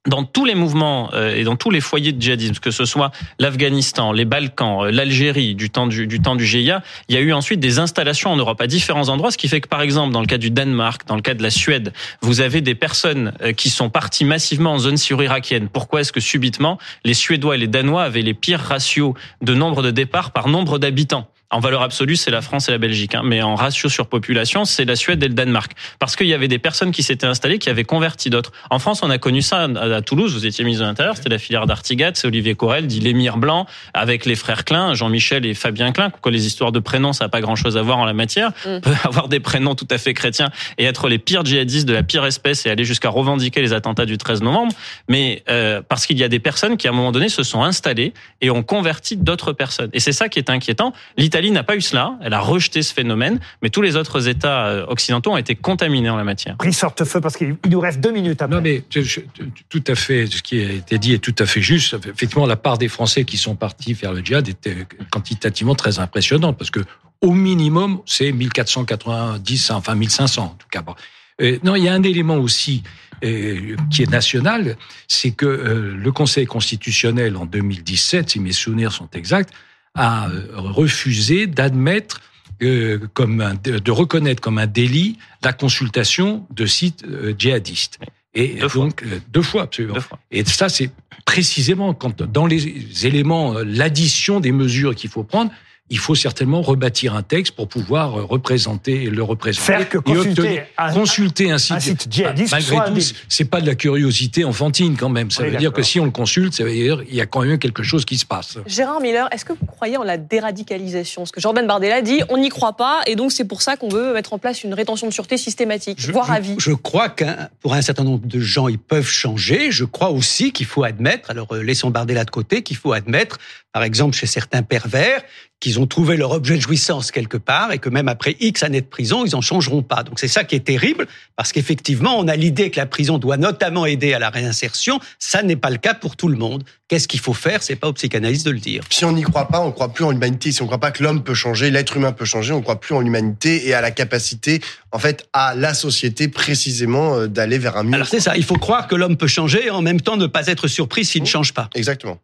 dans 0.07 0.23
tous 0.23 0.45
les 0.45 0.55
mouvements 0.55 1.11
euh, 1.13 1.35
et 1.35 1.43
dans 1.43 1.55
tous 1.55 1.69
les 1.69 1.81
foyers 1.81 2.11
de 2.11 2.19
djihadisme, 2.19 2.55
que 2.55 2.71
ce 2.71 2.85
soit 2.85 3.11
l'Afghanistan, 3.37 4.11
les 4.11 4.25
Balkans, 4.25 4.85
euh, 4.85 4.91
l'Algérie, 4.91 5.53
du 5.53 5.69
temps 5.69 5.85
du, 5.85 6.07
du 6.07 6.19
temps 6.19 6.35
du 6.35 6.45
GIA, 6.45 6.81
il 7.07 7.15
y 7.15 7.17
a 7.17 7.21
eu 7.21 7.33
ensuite 7.33 7.59
des 7.59 7.77
installations 7.77 8.31
en 8.31 8.35
Europe 8.35 8.59
à 8.61 8.67
différents 8.67 9.09
endroits, 9.09 9.29
ce 9.31 9.37
qui 9.37 9.47
fait 9.47 9.61
que 9.61 9.67
par 9.67 9.81
exemple 9.81 10.11
dans 10.11 10.21
le 10.21 10.25
cas 10.25 10.39
du 10.39 10.49
Danemark, 10.49 11.05
dans 11.05 11.15
le 11.15 11.21
cas 11.21 11.35
de 11.35 11.43
la 11.43 11.51
Suède, 11.51 11.93
vous 12.21 12.41
avez 12.41 12.61
des 12.61 12.73
personnes 12.73 13.33
euh, 13.41 13.53
qui 13.53 13.69
sont 13.69 13.89
parties 13.89 14.25
massivement 14.25 14.73
en 14.73 14.79
zone 14.79 14.97
syro-irakienne. 14.97 15.69
Pourquoi 15.69 16.01
est-ce 16.01 16.11
que 16.11 16.19
subitement 16.19 16.79
les 17.05 17.13
Suédois 17.13 17.55
et 17.55 17.59
les 17.59 17.67
Danois 17.67 18.03
avaient 18.03 18.23
les 18.23 18.33
pires 18.33 18.59
ratios 18.61 19.13
de 19.41 19.53
nombre 19.53 19.83
de 19.83 19.91
départs 19.91 20.31
par 20.31 20.47
nombre 20.47 20.79
d'habitants? 20.79 21.27
En 21.51 21.59
valeur 21.59 21.81
absolue, 21.81 22.15
c'est 22.15 22.31
la 22.31 22.41
France 22.41 22.69
et 22.69 22.71
la 22.71 22.77
Belgique, 22.77 23.13
hein, 23.13 23.21
mais 23.23 23.41
en 23.41 23.55
ratio 23.55 23.89
sur 23.89 24.07
population, 24.07 24.65
c'est 24.65 24.85
la 24.85 24.95
Suède 24.95 25.21
et 25.23 25.27
le 25.27 25.33
Danemark. 25.33 25.73
Parce 25.99 26.15
qu'il 26.15 26.27
y 26.27 26.33
avait 26.33 26.47
des 26.47 26.59
personnes 26.59 26.91
qui 26.91 27.03
s'étaient 27.03 27.27
installées, 27.27 27.59
qui 27.59 27.69
avaient 27.69 27.83
converti 27.83 28.29
d'autres. 28.29 28.51
En 28.69 28.79
France, 28.79 29.01
on 29.03 29.09
a 29.09 29.17
connu 29.17 29.41
ça 29.41 29.63
à, 29.63 30.01
Toulouse. 30.01 30.33
Vous 30.33 30.45
étiez 30.45 30.63
ministre 30.63 30.83
de 30.83 30.89
l'Intérieur, 30.89 31.17
c'était 31.17 31.29
la 31.29 31.37
filière 31.37 31.67
d'Artigat, 31.67 32.11
c'est 32.13 32.27
Olivier 32.27 32.55
Corel, 32.55 32.87
dit 32.87 33.01
l'émir 33.01 33.37
blanc, 33.37 33.67
avec 33.93 34.25
les 34.25 34.35
frères 34.35 34.63
Klein, 34.63 34.93
Jean-Michel 34.93 35.45
et 35.45 35.53
Fabien 35.53 35.91
Klein. 35.91 36.09
Quoi, 36.09 36.31
les 36.31 36.47
histoires 36.47 36.71
de 36.71 36.79
prénoms, 36.79 37.13
ça 37.13 37.25
n'a 37.25 37.29
pas 37.29 37.41
grand-chose 37.41 37.77
à 37.77 37.81
voir 37.81 37.97
en 37.97 38.05
la 38.05 38.13
matière. 38.13 38.51
Mm. 38.65 38.69
On 38.69 38.81
peut 38.81 38.95
avoir 39.03 39.27
des 39.27 39.41
prénoms 39.41 39.75
tout 39.75 39.87
à 39.91 39.97
fait 39.97 40.13
chrétiens 40.13 40.49
et 40.77 40.85
être 40.85 41.09
les 41.09 41.19
pires 41.19 41.43
djihadistes 41.43 41.87
de 41.87 41.93
la 41.93 42.03
pire 42.03 42.25
espèce 42.25 42.65
et 42.65 42.69
aller 42.69 42.85
jusqu'à 42.85 43.09
revendiquer 43.09 43.61
les 43.61 43.73
attentats 43.73 44.05
du 44.05 44.17
13 44.17 44.41
novembre. 44.41 44.73
Mais 45.09 45.43
euh, 45.49 45.81
parce 45.87 46.05
qu'il 46.05 46.17
y 46.17 46.23
a 46.23 46.29
des 46.29 46.39
personnes 46.39 46.77
qui, 46.77 46.87
à 46.87 46.91
un 46.91 46.93
moment 46.93 47.11
donné, 47.11 47.27
se 47.27 47.43
sont 47.43 47.63
installées 47.63 48.13
et 48.39 48.49
ont 48.49 48.63
converti 48.63 49.17
d'autres 49.17 49.51
personnes. 49.51 49.89
Et 49.93 49.99
c'est 49.99 50.13
ça 50.13 50.29
qui 50.29 50.39
est 50.39 50.49
inquiétant. 50.49 50.93
L'Italie 51.17 51.40
n'a 51.49 51.63
pas 51.63 51.75
eu 51.75 51.81
cela. 51.81 52.19
Elle 52.21 52.33
a 52.33 52.39
rejeté 52.39 52.83
ce 52.83 52.93
phénomène, 52.93 53.39
mais 53.63 53.71
tous 53.71 53.81
les 53.81 53.95
autres 53.95 54.27
États 54.27 54.67
euh, 54.67 54.85
occidentaux 54.87 55.31
ont 55.31 55.37
été 55.37 55.55
contaminés 55.55 56.11
en 56.11 56.17
la 56.17 56.23
matière. 56.23 56.57
Pris 56.57 56.73
sorte-feu 56.73 57.19
parce 57.21 57.35
qu'il 57.37 57.55
il 57.65 57.71
nous 57.71 57.79
reste 57.79 57.99
deux 57.99 58.11
minutes 58.11 58.43
après. 58.43 58.55
Non, 58.55 58.61
mais 58.61 58.83
je- 58.91 59.01
je- 59.01 59.21
tout 59.69 59.83
à 59.87 59.95
fait, 59.95 60.27
ce 60.27 60.43
qui 60.43 60.61
a 60.63 60.71
été 60.73 60.99
dit 60.99 61.13
est 61.13 61.17
tout 61.19 61.33
à 61.39 61.47
fait 61.47 61.61
juste. 61.61 61.95
Effectivement, 62.05 62.45
la 62.45 62.57
part 62.57 62.77
des 62.77 62.87
Français 62.89 63.23
qui 63.23 63.37
sont 63.37 63.55
partis 63.55 63.95
faire 63.95 64.13
le 64.13 64.23
djihad 64.23 64.47
était 64.47 64.85
quantitativement 65.09 65.73
très 65.73 65.97
impressionnante 65.97 66.57
parce 66.59 66.69
que 66.69 66.81
au 67.21 67.31
minimum, 67.31 68.01
c'est 68.05 68.31
1490, 68.31 69.71
enfin 69.71 69.95
1500 69.95 70.43
en 70.43 70.47
tout 70.49 70.67
cas. 70.71 70.81
Bon. 70.81 70.95
Euh, 71.41 71.57
non, 71.63 71.75
il 71.75 71.83
y 71.83 71.87
a 71.87 71.93
un 71.93 72.03
élément 72.03 72.35
aussi 72.37 72.83
euh, 73.23 73.75
qui 73.91 74.01
est 74.03 74.09
national, 74.09 74.75
c'est 75.07 75.31
que 75.31 75.45
euh, 75.45 75.95
le 75.95 76.11
Conseil 76.11 76.45
constitutionnel 76.45 77.37
en 77.37 77.45
2017, 77.45 78.31
si 78.31 78.39
mes 78.39 78.51
souvenirs 78.51 78.91
sont 78.91 79.07
exacts, 79.13 79.53
a 79.95 80.29
euh, 80.29 80.47
refusé 80.55 81.47
d'admettre 81.47 82.21
euh, 82.61 82.99
comme 83.15 83.41
un, 83.41 83.55
de, 83.55 83.91
reconnaître 83.91 84.39
comme 84.39 84.59
un 84.59 84.67
délit 84.67 85.17
la 85.43 85.51
consultation 85.51 86.45
de 86.51 86.67
sites 86.67 87.03
euh, 87.09 87.33
djihadistes. 87.35 87.97
Et 88.35 88.59
Deux 88.59 88.69
fois. 88.69 88.83
donc 88.83 89.03
euh, 89.03 89.19
deux 89.33 89.41
fois 89.41 89.63
absolument. 89.63 89.95
Deux 89.95 89.99
fois. 89.99 90.19
Et 90.29 90.45
ça, 90.45 90.69
c'est 90.69 90.91
précisément 91.25 91.95
quand 91.95 92.21
dans 92.21 92.45
les 92.45 93.05
éléments, 93.07 93.55
l'addition 93.65 94.39
des 94.39 94.51
mesures 94.51 94.93
qu'il 94.93 95.09
faut 95.09 95.23
prendre, 95.23 95.51
il 95.91 95.99
faut 95.99 96.15
certainement 96.15 96.61
rebâtir 96.61 97.13
un 97.15 97.21
texte 97.21 97.51
pour 97.55 97.67
pouvoir 97.67 98.17
euh, 98.19 98.23
représenter 98.23 99.05
le 99.09 99.21
représenter. 99.21 99.65
Faire 99.73 99.89
que 99.89 99.97
et 99.99 100.01
consulter 100.01 100.41
obtenir- 100.41 100.63
un- 100.77 100.93
consulter 100.93 101.51
un 101.51 101.57
site, 101.59 101.71
un 101.75 101.79
site 101.79 102.07
djihadiste 102.09 102.51
malgré 102.51 102.77
un 102.77 102.91
tout, 102.91 102.99
c'est 103.29 103.45
pas 103.45 103.61
de 103.61 103.67
la 103.67 103.75
curiosité 103.75 104.43
enfantine 104.45 104.95
quand 104.97 105.09
même. 105.09 105.29
Ça 105.29 105.43
Oui, 105.43 105.49
veut 105.51 105.57
dire 105.57 105.71
que 105.73 105.83
si 105.83 105.99
on 105.99 106.05
le 106.05 106.11
consulte, 106.11 106.53
ça 106.53 106.63
veut 106.63 106.71
dire 106.73 107.03
qu'il 107.05 107.13
y 107.15 107.21
a 107.21 107.25
quand 107.25 107.41
même 107.43 107.59
quelque 107.59 107.83
chose 107.83 108.05
qui 108.05 108.17
se 108.17 108.25
passe. 108.25 108.57
Gérard 108.65 109.01
Miller, 109.01 109.27
est-ce 109.31 109.45
que 109.45 109.53
vous 109.53 109.65
croyez 109.65 109.97
en 109.97 110.03
la 110.03 110.17
déradicalisation? 110.17 111.25
Ce 111.25 111.31
que 111.31 111.41
Jordan 111.41 111.67
Bardella 111.67 112.01
dit, 112.01 112.21
on 112.29 112.37
n'y 112.37 112.49
croit 112.49 112.77
pas, 112.77 113.01
et 113.05 113.15
donc 113.15 113.31
c'est 113.31 113.45
pour 113.45 113.61
ça 113.61 113.75
qu'on 113.77 113.89
veut 113.89 114.13
mettre 114.13 114.33
en 114.33 114.37
place 114.39 114.63
une 114.63 114.73
rétention 114.73 115.07
de 115.07 115.13
sûreté 115.13 115.37
systématique, 115.37 115.97
Je, 115.99 116.11
voire 116.11 116.27
je- 116.27 116.31
à 116.31 116.39
vie. 116.39 116.55
je 116.57 116.71
crois 116.71 117.09
qu'un 117.09 117.49
pour 117.59 117.73
un 117.73 117.81
certain 117.81 118.03
nombre 118.03 118.25
de 118.25 118.39
gens, 118.39 118.67
ils 118.67 118.79
peuvent 118.79 119.07
changer. 119.09 119.71
Je 119.71 119.85
crois 119.85 120.09
aussi 120.09 120.51
qu'il 120.51 120.65
faut 120.65 120.83
admettre, 120.83 121.29
alors 121.31 121.47
euh, 121.53 121.61
laissons 121.63 121.89
Bardella 121.89 122.23
de 122.23 122.31
côté, 122.31 122.63
qu'il 122.63 122.77
faut 122.77 122.93
admettre, 122.93 123.37
par 123.73 123.83
exemple, 123.83 124.15
chez 124.15 124.27
certains 124.27 124.63
pervers, 124.63 125.21
qu'ils 125.61 125.79
ont 125.79 125.87
trouvé 125.87 126.17
leur 126.17 126.31
objet 126.31 126.57
de 126.57 126.61
jouissance 126.61 127.11
quelque 127.11 127.37
part 127.37 127.71
et 127.71 127.77
que 127.77 127.87
même 127.87 128.09
après 128.09 128.35
X 128.39 128.63
années 128.63 128.81
de 128.81 128.87
prison, 128.87 129.23
ils 129.25 129.35
en 129.35 129.41
changeront 129.41 129.83
pas. 129.83 130.03
Donc 130.03 130.19
c'est 130.19 130.27
ça 130.27 130.43
qui 130.43 130.55
est 130.55 130.65
terrible 130.65 131.07
parce 131.37 131.53
qu'effectivement, 131.53 132.17
on 132.17 132.27
a 132.27 132.35
l'idée 132.35 132.71
que 132.71 132.79
la 132.79 132.87
prison 132.87 133.19
doit 133.19 133.37
notamment 133.37 133.85
aider 133.85 134.13
à 134.13 134.19
la 134.19 134.31
réinsertion. 134.31 134.99
Ça 135.19 135.43
n'est 135.43 135.55
pas 135.55 135.69
le 135.69 135.77
cas 135.77 135.93
pour 135.93 136.17
tout 136.17 136.27
le 136.27 136.35
monde. 136.35 136.63
Qu'est-ce 136.87 137.07
qu'il 137.07 137.19
faut 137.19 137.33
faire? 137.33 137.61
C'est 137.61 137.75
pas 137.75 137.87
aux 137.87 137.93
psychanalystes 137.93 138.45
de 138.45 138.51
le 138.51 138.59
dire. 138.59 138.83
Si 138.89 139.05
on 139.05 139.11
n'y 139.11 139.21
croit 139.21 139.47
pas, 139.47 139.61
on 139.61 139.71
croit 139.71 139.93
plus 139.93 140.03
en 140.03 140.11
l'humanité. 140.11 140.51
Si 140.51 140.63
on 140.63 140.65
croit 140.65 140.79
pas 140.79 140.91
que 140.91 141.03
l'homme 141.03 141.23
peut 141.23 141.35
changer, 141.35 141.69
l'être 141.69 141.95
humain 141.95 142.11
peut 142.11 142.25
changer, 142.25 142.53
on 142.53 142.61
croit 142.61 142.79
plus 142.79 142.95
en 142.95 142.99
l'humanité 142.99 143.67
et 143.67 143.75
à 143.75 143.81
la 143.81 143.91
capacité, 143.91 144.61
en 144.91 144.99
fait, 144.99 145.27
à 145.31 145.53
la 145.53 145.75
société 145.75 146.27
précisément 146.27 147.15
euh, 147.15 147.27
d'aller 147.27 147.59
vers 147.59 147.77
un 147.77 147.83
mieux. 147.83 147.93
Alors 147.93 148.07
c'est 148.07 148.19
ça. 148.19 148.35
Il 148.35 148.43
faut 148.43 148.57
croire 148.57 148.87
que 148.87 148.95
l'homme 148.95 149.15
peut 149.15 149.27
changer 149.27 149.67
et 149.67 149.69
en 149.69 149.83
même 149.83 150.01
temps 150.01 150.17
ne 150.17 150.27
pas 150.27 150.47
être 150.47 150.67
surpris 150.67 151.05
s'il 151.05 151.21
ne 151.21 151.27
change 151.27 151.53
pas. 151.53 151.69
Exactement. 151.75 152.19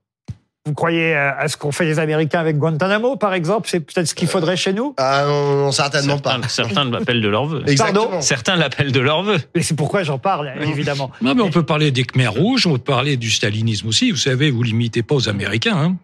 Vous 0.68 0.74
croyez 0.74 1.16
euh, 1.16 1.32
à 1.40 1.48
ce 1.48 1.56
qu'ont 1.56 1.72
fait 1.72 1.86
les 1.86 1.98
Américains 1.98 2.42
avec 2.42 2.58
Guantanamo, 2.58 3.16
par 3.16 3.34
exemple? 3.34 3.70
C'est 3.72 3.80
peut-être 3.80 4.06
ce 4.06 4.14
qu'il 4.14 4.28
faudrait 4.28 4.58
chez 4.58 4.74
nous? 4.74 4.94
Ah 4.98 5.24
non, 5.26 5.56
non, 5.56 5.72
certainement 5.72 6.18
pas. 6.20 6.38
Certains, 6.50 6.84
l'appellent 6.84 7.22
de 7.22 7.28
leur 7.30 7.46
vœu. 7.46 7.64
Exactement. 7.66 8.20
Certains 8.20 8.58
l'appellent 8.58 8.92
de 8.92 9.00
leur 9.00 9.24
vœu. 9.24 9.38
Et 9.56 9.64
c'est 9.64 9.76
pourquoi 9.78 10.04
j'en 10.04 10.20
parle, 10.20 10.52
évidemment. 10.62 11.10
Non, 11.22 11.34
mais 11.36 11.42
on 11.42 11.50
peut 11.52 11.64
parler 11.64 11.92
des 11.92 12.04
Khmers 12.04 12.34
rouges, 12.34 12.68
on 12.68 12.74
peut 12.74 12.78
parler 12.80 13.16
du 13.16 13.32
stalinisme 13.32 13.88
aussi. 13.88 14.12
Vous 14.12 14.18
savez, 14.18 14.52
vous 14.52 14.62
limitez 14.62 15.04
pas 15.04 15.16
aux 15.16 15.30
Américains. 15.30 15.78
Hein. 15.78 15.96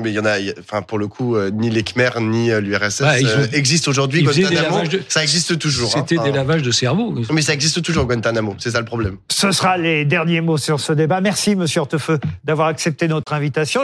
Mais 0.00 0.10
il 0.10 0.14
y 0.14 0.20
en 0.20 0.24
a, 0.24 0.36
enfin 0.60 0.82
pour 0.82 0.98
le 1.00 1.08
coup, 1.08 1.34
euh, 1.34 1.50
ni 1.52 1.68
les 1.68 1.82
Khmers 1.82 2.20
ni 2.20 2.52
euh, 2.52 2.60
l'URSS 2.60 3.00
euh, 3.02 3.06
ont- 3.48 3.52
existent 3.52 3.90
aujourd'hui. 3.90 4.22
Guantanamo, 4.22 4.86
de- 4.86 5.02
ça 5.08 5.20
existe 5.20 5.58
toujours. 5.58 5.88
hein. 5.96 6.04
C'était 6.08 6.22
des 6.22 6.30
lavages 6.30 6.62
de 6.62 6.70
cerveau. 6.70 7.12
Mais 7.32 7.42
ça 7.42 7.52
existe 7.54 7.82
toujours 7.82 8.04
Guantanamo, 8.06 8.54
c'est 8.58 8.70
ça 8.70 8.78
le 8.78 8.84
problème. 8.84 9.16
Ce 9.28 9.50
sera 9.50 9.76
les 9.78 10.04
derniers 10.04 10.42
mots 10.42 10.58
sur 10.58 10.78
ce 10.78 10.92
débat. 10.92 11.20
Merci, 11.20 11.56
Monsieur 11.56 11.80
Hortefeux, 11.80 12.20
d'avoir 12.44 12.68
accepté 12.68 13.08
notre 13.08 13.32
invitation. 13.32 13.78